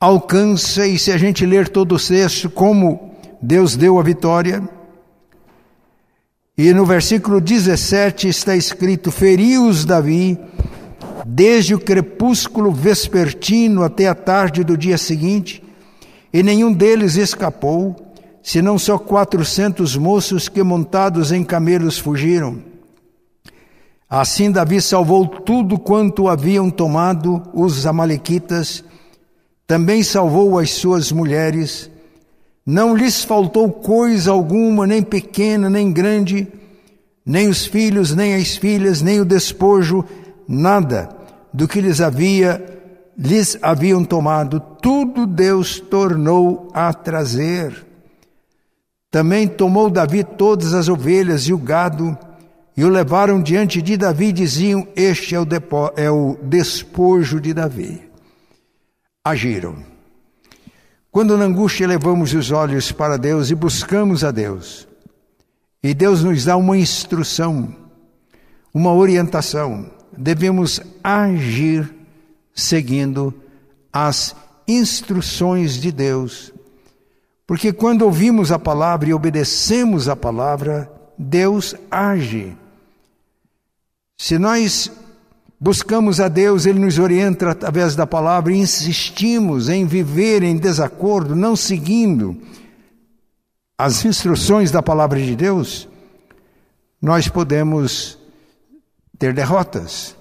alcança, 0.00 0.86
e 0.86 0.98
se 0.98 1.12
a 1.12 1.18
gente 1.18 1.44
ler 1.44 1.68
todo 1.68 1.94
o 1.94 2.00
texto, 2.00 2.50
como 2.50 3.14
Deus 3.40 3.76
deu 3.76 3.98
a 3.98 4.02
vitória. 4.02 4.66
E 6.58 6.72
no 6.72 6.86
versículo 6.86 7.40
17 7.40 8.28
está 8.28 8.56
escrito: 8.56 9.12
Feriu-os 9.12 9.84
Davi, 9.84 10.38
desde 11.28 11.74
o 11.74 11.80
crepúsculo 11.80 12.70
vespertino 12.70 13.82
até 13.82 14.06
a 14.06 14.14
tarde 14.14 14.62
do 14.62 14.76
dia 14.76 14.96
seguinte, 14.96 15.60
e 16.32 16.40
nenhum 16.40 16.72
deles 16.72 17.16
escapou, 17.16 17.96
senão 18.40 18.78
só 18.78 18.96
quatrocentos 18.96 19.96
moços 19.96 20.48
que 20.48 20.62
montados 20.62 21.32
em 21.32 21.42
camelos 21.42 21.98
fugiram. 21.98 22.62
Assim 24.08 24.52
Davi 24.52 24.80
salvou 24.80 25.26
tudo 25.26 25.80
quanto 25.80 26.28
haviam 26.28 26.70
tomado 26.70 27.42
os 27.52 27.86
amalequitas, 27.86 28.84
também 29.66 30.04
salvou 30.04 30.60
as 30.60 30.70
suas 30.70 31.10
mulheres, 31.10 31.90
não 32.64 32.96
lhes 32.96 33.24
faltou 33.24 33.68
coisa 33.72 34.30
alguma, 34.30 34.86
nem 34.86 35.02
pequena, 35.02 35.68
nem 35.68 35.90
grande, 35.90 36.46
nem 37.24 37.48
os 37.48 37.66
filhos, 37.66 38.14
nem 38.14 38.36
as 38.36 38.56
filhas, 38.56 39.02
nem 39.02 39.20
o 39.20 39.24
despojo, 39.24 40.04
nada 40.48 41.08
do 41.52 41.66
que 41.66 41.80
lhes 41.80 42.00
havia 42.00 42.76
lhes 43.16 43.58
haviam 43.62 44.04
tomado, 44.04 44.60
tudo 44.60 45.26
Deus 45.26 45.80
tornou 45.80 46.68
a 46.74 46.92
trazer. 46.92 47.86
Também 49.10 49.48
tomou 49.48 49.88
Davi 49.88 50.22
todas 50.22 50.74
as 50.74 50.88
ovelhas 50.88 51.44
e 51.44 51.52
o 51.52 51.58
gado, 51.58 52.16
e 52.76 52.84
o 52.84 52.88
levaram 52.90 53.40
diante 53.40 53.80
de 53.80 53.96
Davi, 53.96 54.26
e 54.26 54.32
diziam: 54.32 54.86
Este 54.94 55.34
é 55.34 55.40
o, 55.40 55.46
depo, 55.46 55.90
é 55.96 56.10
o 56.10 56.36
despojo 56.42 57.40
de 57.40 57.54
Davi. 57.54 58.02
Agiram. 59.24 59.76
Quando 61.10 61.38
na 61.38 61.46
angústia 61.46 61.86
levamos 61.86 62.34
os 62.34 62.50
olhos 62.50 62.92
para 62.92 63.16
Deus 63.16 63.50
e 63.50 63.54
buscamos 63.54 64.22
a 64.22 64.30
Deus, 64.30 64.86
e 65.82 65.94
Deus 65.94 66.22
nos 66.22 66.44
dá 66.44 66.58
uma 66.58 66.76
instrução, 66.76 67.74
uma 68.74 68.92
orientação, 68.92 69.90
devemos 70.16 70.80
agir 71.02 71.92
seguindo 72.54 73.34
as 73.92 74.34
instruções 74.66 75.74
de 75.74 75.92
Deus. 75.92 76.52
Porque 77.46 77.72
quando 77.72 78.02
ouvimos 78.02 78.50
a 78.50 78.58
palavra 78.58 79.08
e 79.08 79.14
obedecemos 79.14 80.08
a 80.08 80.16
palavra, 80.16 80.90
Deus 81.16 81.74
age. 81.90 82.56
Se 84.18 84.38
nós 84.38 84.90
buscamos 85.60 86.20
a 86.20 86.28
Deus, 86.28 86.66
Ele 86.66 86.78
nos 86.78 86.98
orienta 86.98 87.50
através 87.50 87.94
da 87.94 88.06
palavra 88.06 88.52
e 88.52 88.58
insistimos 88.58 89.68
em 89.68 89.86
viver 89.86 90.42
em 90.42 90.56
desacordo, 90.56 91.36
não 91.36 91.54
seguindo 91.54 92.36
as 93.78 94.04
instruções 94.04 94.70
da 94.70 94.82
palavra 94.82 95.20
de 95.20 95.36
Deus, 95.36 95.88
nós 97.00 97.28
podemos 97.28 98.18
ter 99.18 99.32
derrotas, 99.32 100.16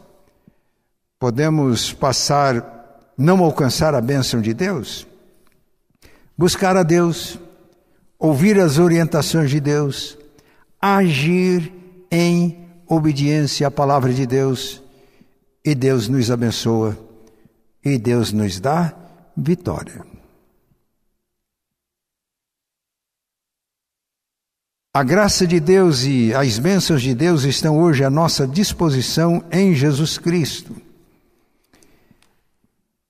podemos 1.19 1.93
passar, 1.93 3.11
não 3.17 3.43
alcançar 3.43 3.93
a 3.93 4.01
bênção 4.01 4.41
de 4.41 4.53
Deus. 4.53 5.07
Buscar 6.37 6.75
a 6.75 6.83
Deus, 6.83 7.39
ouvir 8.19 8.59
as 8.59 8.77
orientações 8.77 9.49
de 9.49 9.59
Deus, 9.59 10.17
agir 10.81 11.71
em 12.11 12.65
obediência 12.87 13.67
à 13.67 13.71
palavra 13.71 14.13
de 14.13 14.25
Deus 14.25 14.81
e 15.63 15.73
Deus 15.73 16.07
nos 16.07 16.29
abençoa 16.29 16.97
e 17.83 17.97
Deus 17.97 18.31
nos 18.31 18.59
dá 18.59 18.93
vitória. 19.35 20.14
A 24.95 25.03
graça 25.03 25.45
de 25.45 25.59
Deus 25.59 26.05
e 26.05 26.33
as 26.33 26.57
bênçãos 26.57 27.01
de 27.01 27.13
Deus 27.13 27.43
estão 27.43 27.77
hoje 27.77 28.01
à 28.01 28.09
nossa 28.09 28.47
disposição 28.47 29.43
em 29.51 29.73
Jesus 29.75 30.17
Cristo. 30.17 30.73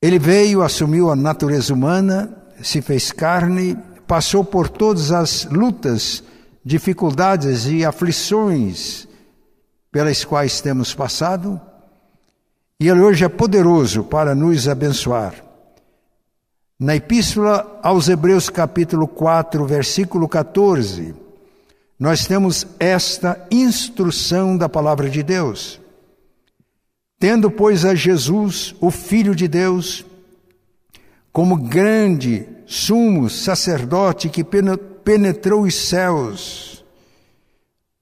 Ele 0.01 0.17
veio, 0.17 0.63
assumiu 0.63 1.11
a 1.11 1.15
natureza 1.15 1.71
humana, 1.71 2.35
se 2.59 2.81
fez 2.81 3.11
carne, 3.11 3.77
passou 4.07 4.43
por 4.43 4.67
todas 4.67 5.11
as 5.11 5.45
lutas, 5.45 6.23
dificuldades 6.65 7.67
e 7.67 7.85
aflições 7.85 9.07
pelas 9.91 10.25
quais 10.25 10.61
temos 10.61 10.91
passado, 10.91 11.61
e 12.79 12.87
Ele 12.89 13.01
hoje 13.01 13.25
é 13.25 13.29
poderoso 13.29 14.03
para 14.03 14.33
nos 14.33 14.67
abençoar. 14.67 15.35
Na 16.79 16.95
Epístola 16.95 17.79
aos 17.83 18.09
Hebreus, 18.09 18.49
capítulo 18.49 19.07
4, 19.07 19.63
versículo 19.67 20.27
14, 20.27 21.24
nós 21.97 22.25
temos 22.25 22.67
esta 22.79 23.47
instrução 23.49 24.57
da 24.57 24.67
palavra 24.67 25.09
de 25.09 25.23
Deus. 25.23 25.79
Tendo, 27.17 27.49
pois, 27.49 27.85
a 27.85 27.95
Jesus, 27.95 28.75
o 28.81 28.91
Filho 28.91 29.33
de 29.33 29.47
Deus, 29.47 30.05
como 31.31 31.55
grande 31.55 32.47
sumo 32.65 33.29
sacerdote 33.29 34.29
que 34.29 34.43
penetrou 35.03 35.63
os 35.63 35.75
céus, 35.75 36.83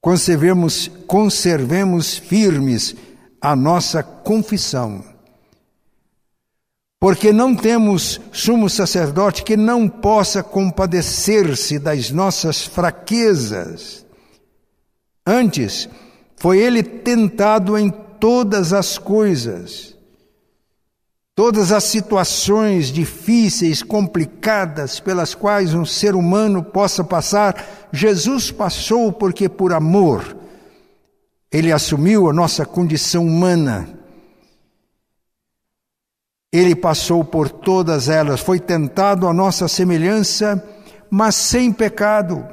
conservemos, 0.01 0.89
conservemos 1.05 2.17
firmes 2.17 2.95
a 3.39 3.55
nossa 3.55 4.01
confissão. 4.01 5.12
Porque 7.03 7.33
não 7.33 7.53
temos 7.53 8.21
sumo 8.31 8.69
sacerdote 8.69 9.43
que 9.43 9.57
não 9.57 9.89
possa 9.89 10.41
compadecer-se 10.41 11.77
das 11.77 12.09
nossas 12.11 12.63
fraquezas. 12.63 14.05
Antes, 15.27 15.89
foi 16.37 16.59
ele 16.59 16.81
tentado 16.81 17.77
em 17.77 17.89
todas 17.89 18.71
as 18.71 18.97
coisas, 18.97 19.97
todas 21.35 21.73
as 21.73 21.83
situações 21.83 22.87
difíceis, 22.87 23.83
complicadas 23.83 25.01
pelas 25.01 25.35
quais 25.35 25.73
um 25.73 25.83
ser 25.83 26.15
humano 26.15 26.63
possa 26.63 27.03
passar, 27.03 27.89
Jesus 27.91 28.49
passou 28.49 29.11
porque 29.11 29.49
por 29.49 29.73
amor 29.73 30.37
ele 31.51 31.69
assumiu 31.69 32.29
a 32.29 32.33
nossa 32.33 32.65
condição 32.65 33.27
humana. 33.27 34.02
Ele 36.53 36.75
passou 36.75 37.23
por 37.25 37.49
todas 37.49 38.07
elas, 38.07 38.39
foi 38.39 38.59
tentado 38.59 39.27
à 39.27 39.33
nossa 39.33 39.67
semelhança, 39.67 40.63
mas 41.09 41.33
sem 41.33 41.73
pecado. 41.73 42.45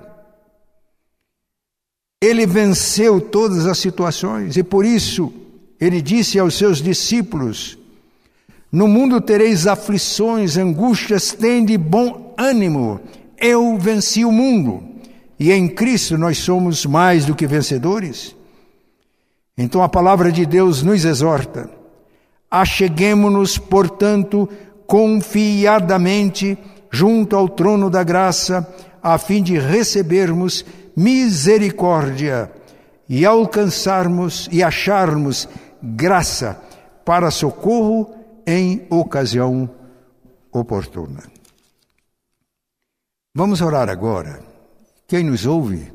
Ele 2.19 2.47
venceu 2.47 3.21
todas 3.21 3.67
as 3.67 3.77
situações 3.77 4.57
e 4.57 4.63
por 4.63 4.87
isso 4.87 5.31
ele 5.79 6.01
disse 6.01 6.39
aos 6.39 6.55
seus 6.55 6.79
discípulos: 6.79 7.77
No 8.73 8.89
mundo 8.89 9.21
tereis 9.21 9.67
aflições, 9.67 10.57
angústias, 10.57 11.33
tende 11.33 11.77
bom 11.77 12.35
ânimo. 12.39 13.01
Eu 13.37 13.77
venci 13.79 14.25
o 14.25 14.33
mundo 14.33 14.83
e 15.39 15.53
em 15.53 15.69
Cristo 15.69 16.17
nós 16.17 16.39
somos 16.39 16.87
mais 16.87 17.27
do 17.27 17.35
que 17.35 17.47
vencedores. 17.47 18.35
Então 19.59 19.83
a 19.83 19.89
palavra 19.91 20.33
de 20.33 20.47
Deus 20.47 20.83
nos 20.83 21.05
exorta: 21.05 21.80
acheguemo-nos, 22.51 23.59
portanto, 23.59 24.49
confiadamente 24.87 26.59
junto 26.91 27.37
ao 27.37 27.49
trono 27.49 27.89
da 27.89 28.03
graça, 28.03 28.67
a 29.03 29.17
fim 29.17 29.43
de 29.43 29.59
recebermos 29.59 30.65
misericórdia 30.97 32.51
e 33.09 33.25
alcançarmos 33.25 34.49
e 34.51 34.63
acharmos 34.63 35.49
graça 35.83 36.61
para 37.05 37.31
socorro 37.31 38.15
em 38.47 38.87
ocasião 38.91 39.71
oportuna. 40.53 41.23
Vamos 43.35 43.61
orar 43.61 43.89
agora. 43.89 44.43
Quem 45.07 45.25
nos 45.25 45.47
ouve, 45.47 45.93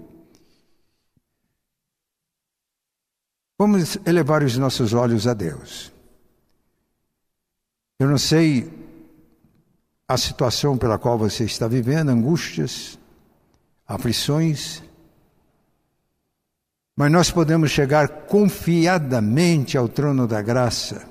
Vamos 3.57 3.97
elevar 4.05 4.43
os 4.43 4.57
nossos 4.57 4.93
olhos 4.93 5.27
a 5.27 5.33
Deus. 5.33 5.94
Eu 7.97 8.09
não 8.09 8.17
sei 8.17 8.69
a 10.07 10.17
situação 10.17 10.77
pela 10.77 10.99
qual 10.99 11.17
você 11.17 11.45
está 11.45 11.67
vivendo, 11.67 12.09
angústias, 12.09 12.99
aflições, 13.87 14.83
mas 16.97 17.11
nós 17.11 17.31
podemos 17.31 17.71
chegar 17.71 18.07
confiadamente 18.07 19.77
ao 19.77 19.87
trono 19.87 20.27
da 20.27 20.41
graça 20.41 21.07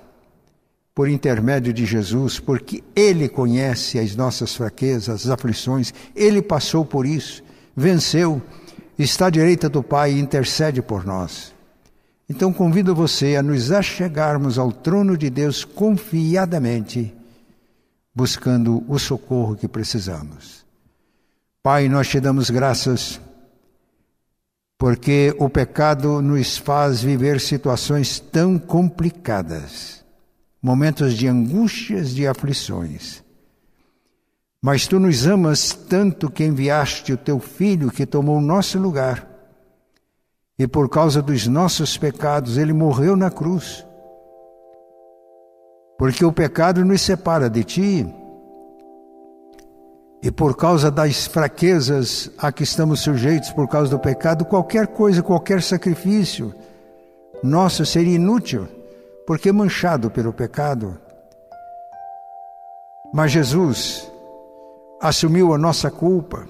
por 0.94 1.09
intermédio 1.09 1.73
de 1.73 1.87
Jesus, 1.87 2.38
porque 2.38 2.85
Ele 2.94 3.29
conhece 3.29 3.99
as 3.99 4.14
nossas 4.14 4.55
fraquezas, 4.55 5.27
as 5.27 5.29
aflições, 5.29 5.92
Ele 6.14 6.42
passou 6.42 6.85
por 6.85 7.07
isso, 7.07 7.42
venceu, 7.75 8.42
está 8.99 9.27
à 9.27 9.31
direita 9.31 9.68
do 9.68 9.83
Pai 9.83 10.12
e 10.12 10.20
intercede 10.20 10.83
por 10.83 11.05
nós. 11.05 11.54
Então 12.29 12.53
convido 12.53 12.95
você 12.95 13.37
a 13.37 13.43
nos 13.43 13.71
achegarmos 13.71 14.59
ao 14.59 14.73
trono 14.73 15.17
de 15.17 15.29
Deus 15.29 15.65
confiadamente, 15.65 17.15
buscando 18.15 18.83
o 18.89 18.99
socorro 18.99 19.57
que 19.57 19.69
precisamos. 19.69 20.65
Pai, 21.63 21.89
nós 21.89 22.09
te 22.09 22.21
damos 22.21 22.51
graças 22.51 23.21
porque 24.79 25.35
o 25.39 25.49
pecado 25.49 26.21
nos 26.21 26.59
faz 26.59 27.03
viver 27.03 27.41
situações 27.41 28.19
tão 28.19 28.59
complicadas, 28.59 30.05
momentos 30.61 31.15
de 31.15 31.29
angústias, 31.29 32.15
de 32.15 32.27
aflições. 32.27 33.23
Mas 34.61 34.87
tu 34.87 34.99
nos 34.99 35.27
amas 35.27 35.73
tanto 35.73 36.31
que 36.31 36.45
enviaste 36.45 37.13
o 37.13 37.19
teu 37.19 37.39
filho 37.39 37.91
que 37.91 38.05
tomou 38.05 38.39
o 38.39 38.43
nosso 38.43 38.79
lugar 38.79 39.34
e 40.59 40.67
por 40.67 40.88
causa 40.88 41.21
dos 41.21 41.47
nossos 41.47 41.99
pecados 41.99 42.57
ele 42.57 42.73
morreu 42.73 43.17
na 43.17 43.31
cruz. 43.31 43.87
Porque 45.99 46.25
o 46.25 46.33
pecado 46.33 46.85
nos 46.85 47.01
separa 47.01 47.51
de 47.51 47.64
ti. 47.64 48.14
E 50.23 50.31
por 50.31 50.57
causa 50.57 50.90
das 50.90 51.27
fraquezas 51.27 52.31
a 52.38 52.51
que 52.51 52.62
estamos 52.62 53.01
sujeitos 53.01 53.51
por 53.51 53.69
causa 53.69 53.90
do 53.90 53.99
pecado, 53.99 54.45
qualquer 54.45 54.87
coisa, 54.87 55.23
qualquer 55.23 55.62
sacrifício 55.62 56.55
nosso 57.43 57.85
seria 57.85 58.14
inútil, 58.14 58.67
porque 59.27 59.53
manchado 59.53 60.11
pelo 60.11 60.33
pecado. 60.33 60.99
Mas 63.12 63.33
Jesus 63.33 64.11
assumiu 65.01 65.53
a 65.53 65.59
nossa 65.59 65.90
culpa 65.90 66.47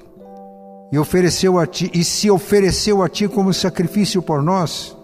e 0.92 0.98
ofereceu 0.98 1.58
a 1.58 1.66
ti 1.66 1.90
e 1.94 2.04
se 2.04 2.30
ofereceu 2.30 3.02
a 3.02 3.08
ti 3.08 3.28
como 3.28 3.52
sacrifício 3.52 4.22
por 4.22 4.42
nós, 4.42 4.96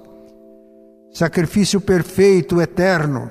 sacrifício 1.13 1.81
perfeito, 1.81 2.61
eterno. 2.61 3.31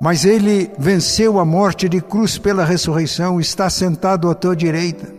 Mas 0.00 0.24
ele 0.24 0.70
venceu 0.78 1.38
a 1.40 1.44
morte 1.44 1.88
de 1.88 2.00
cruz 2.00 2.38
pela 2.38 2.64
ressurreição, 2.64 3.40
está 3.40 3.68
sentado 3.70 4.28
à 4.28 4.34
tua 4.34 4.54
direita. 4.54 5.12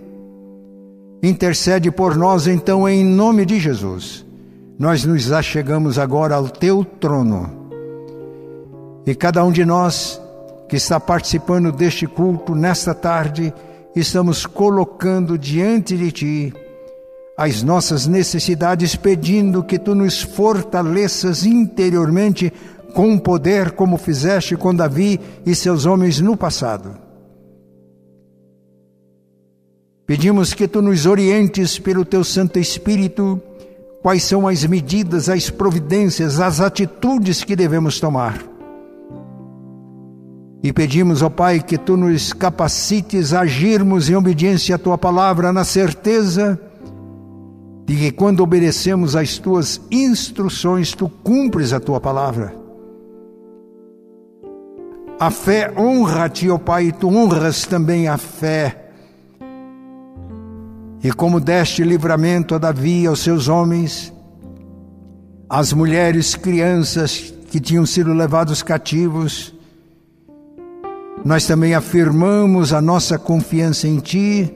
Intercede 1.22 1.90
por 1.90 2.16
nós 2.16 2.46
então 2.48 2.88
em 2.88 3.04
nome 3.04 3.46
de 3.46 3.60
Jesus. 3.60 4.26
Nós 4.78 5.04
nos 5.04 5.32
achegamos 5.32 5.98
agora 5.98 6.36
ao 6.36 6.48
teu 6.48 6.86
trono. 6.86 7.68
E 9.06 9.16
cada 9.16 9.44
um 9.44 9.52
de 9.52 9.66
nós 9.66 10.22
que 10.70 10.76
está 10.76 11.00
participando 11.00 11.72
deste 11.72 12.06
culto 12.06 12.54
nesta 12.54 12.94
tarde, 12.94 13.54
estamos 14.00 14.46
colocando 14.46 15.38
diante 15.38 15.98
de 15.98 16.12
Ti 16.12 16.54
as 17.38 17.62
nossas 17.62 18.08
necessidades, 18.08 18.96
pedindo 18.96 19.64
que 19.64 19.78
Tu 19.78 19.94
nos 19.94 20.22
fortaleças 20.22 21.46
interiormente 21.46 22.52
com 22.94 23.18
poder, 23.20 23.72
como 23.72 23.98
fizeste 23.98 24.56
com 24.56 24.74
Davi 24.74 25.20
e 25.46 25.54
seus 25.54 25.86
homens 25.86 26.20
no 26.20 26.36
passado. 26.36 26.98
Pedimos 30.08 30.54
que 30.54 30.68
Tu 30.68 30.82
nos 30.82 31.06
orientes 31.06 31.78
pelo 31.78 32.04
Teu 32.04 32.24
Santo 32.24 32.58
Espírito 32.58 33.40
quais 34.02 34.24
são 34.24 34.48
as 34.48 34.66
medidas, 34.66 35.30
as 35.30 35.50
providências, 35.50 36.40
as 36.40 36.60
atitudes 36.60 37.44
que 37.44 37.56
devemos 37.56 38.00
tomar 38.00 38.57
e 40.68 40.74
pedimos, 40.74 41.22
ó 41.22 41.30
Pai, 41.30 41.62
que 41.62 41.78
tu 41.78 41.96
nos 41.96 42.34
capacites 42.34 43.32
a 43.32 43.40
agirmos 43.40 44.10
em 44.10 44.16
obediência 44.16 44.76
à 44.76 44.78
tua 44.78 44.98
palavra, 44.98 45.54
na 45.54 45.64
certeza 45.64 46.60
de 47.86 47.96
que 47.96 48.12
quando 48.12 48.42
obedecemos 48.42 49.16
às 49.16 49.38
tuas 49.38 49.80
instruções, 49.90 50.92
tu 50.92 51.08
cumpres 51.08 51.72
a 51.72 51.80
tua 51.80 52.02
palavra. 52.02 52.54
A 55.18 55.32
fé 55.32 55.74
honra-te, 55.78 56.50
ó 56.50 56.58
Pai, 56.58 56.88
e 56.88 56.92
tu 56.92 57.08
honras 57.16 57.66
também 57.66 58.10
a 58.10 58.18
fé. 58.18 58.90
E 61.02 61.14
como 61.14 61.40
deste 61.40 61.82
livramento 61.82 62.56
a 62.56 62.58
Davi 62.58 63.04
e 63.04 63.08
aos 63.08 63.22
seus 63.22 63.48
homens, 63.48 64.14
as 65.50 65.72
mulheres, 65.72 66.36
crianças 66.36 67.34
que 67.50 67.62
tinham 67.62 67.86
sido 67.86 68.12
levados 68.12 68.62
cativos, 68.62 69.56
nós 71.26 71.46
também 71.46 71.74
afirmamos 71.74 72.74
a 72.74 72.82
nossa 72.82 73.18
confiança 73.18 73.88
em 73.88 74.00
Ti, 74.00 74.54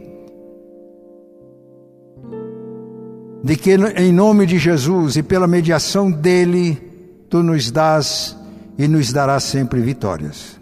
de 3.43 3.55
que 3.55 3.71
em 3.97 4.11
nome 4.11 4.45
de 4.45 4.57
Jesus 4.57 5.15
e 5.15 5.23
pela 5.23 5.47
mediação 5.47 6.11
dele, 6.11 6.89
Tu 7.29 7.41
nos 7.41 7.71
dás 7.71 8.37
e 8.77 8.87
nos 8.87 9.13
darás 9.13 9.43
sempre 9.43 9.79
vitórias. 9.79 10.59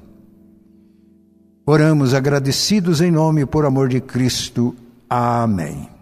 Oramos 1.65 2.13
agradecidos 2.13 3.01
em 3.01 3.12
nome 3.12 3.45
por 3.45 3.65
amor 3.65 3.89
de 3.89 4.01
Cristo. 4.01 4.75
Amém. 5.09 5.98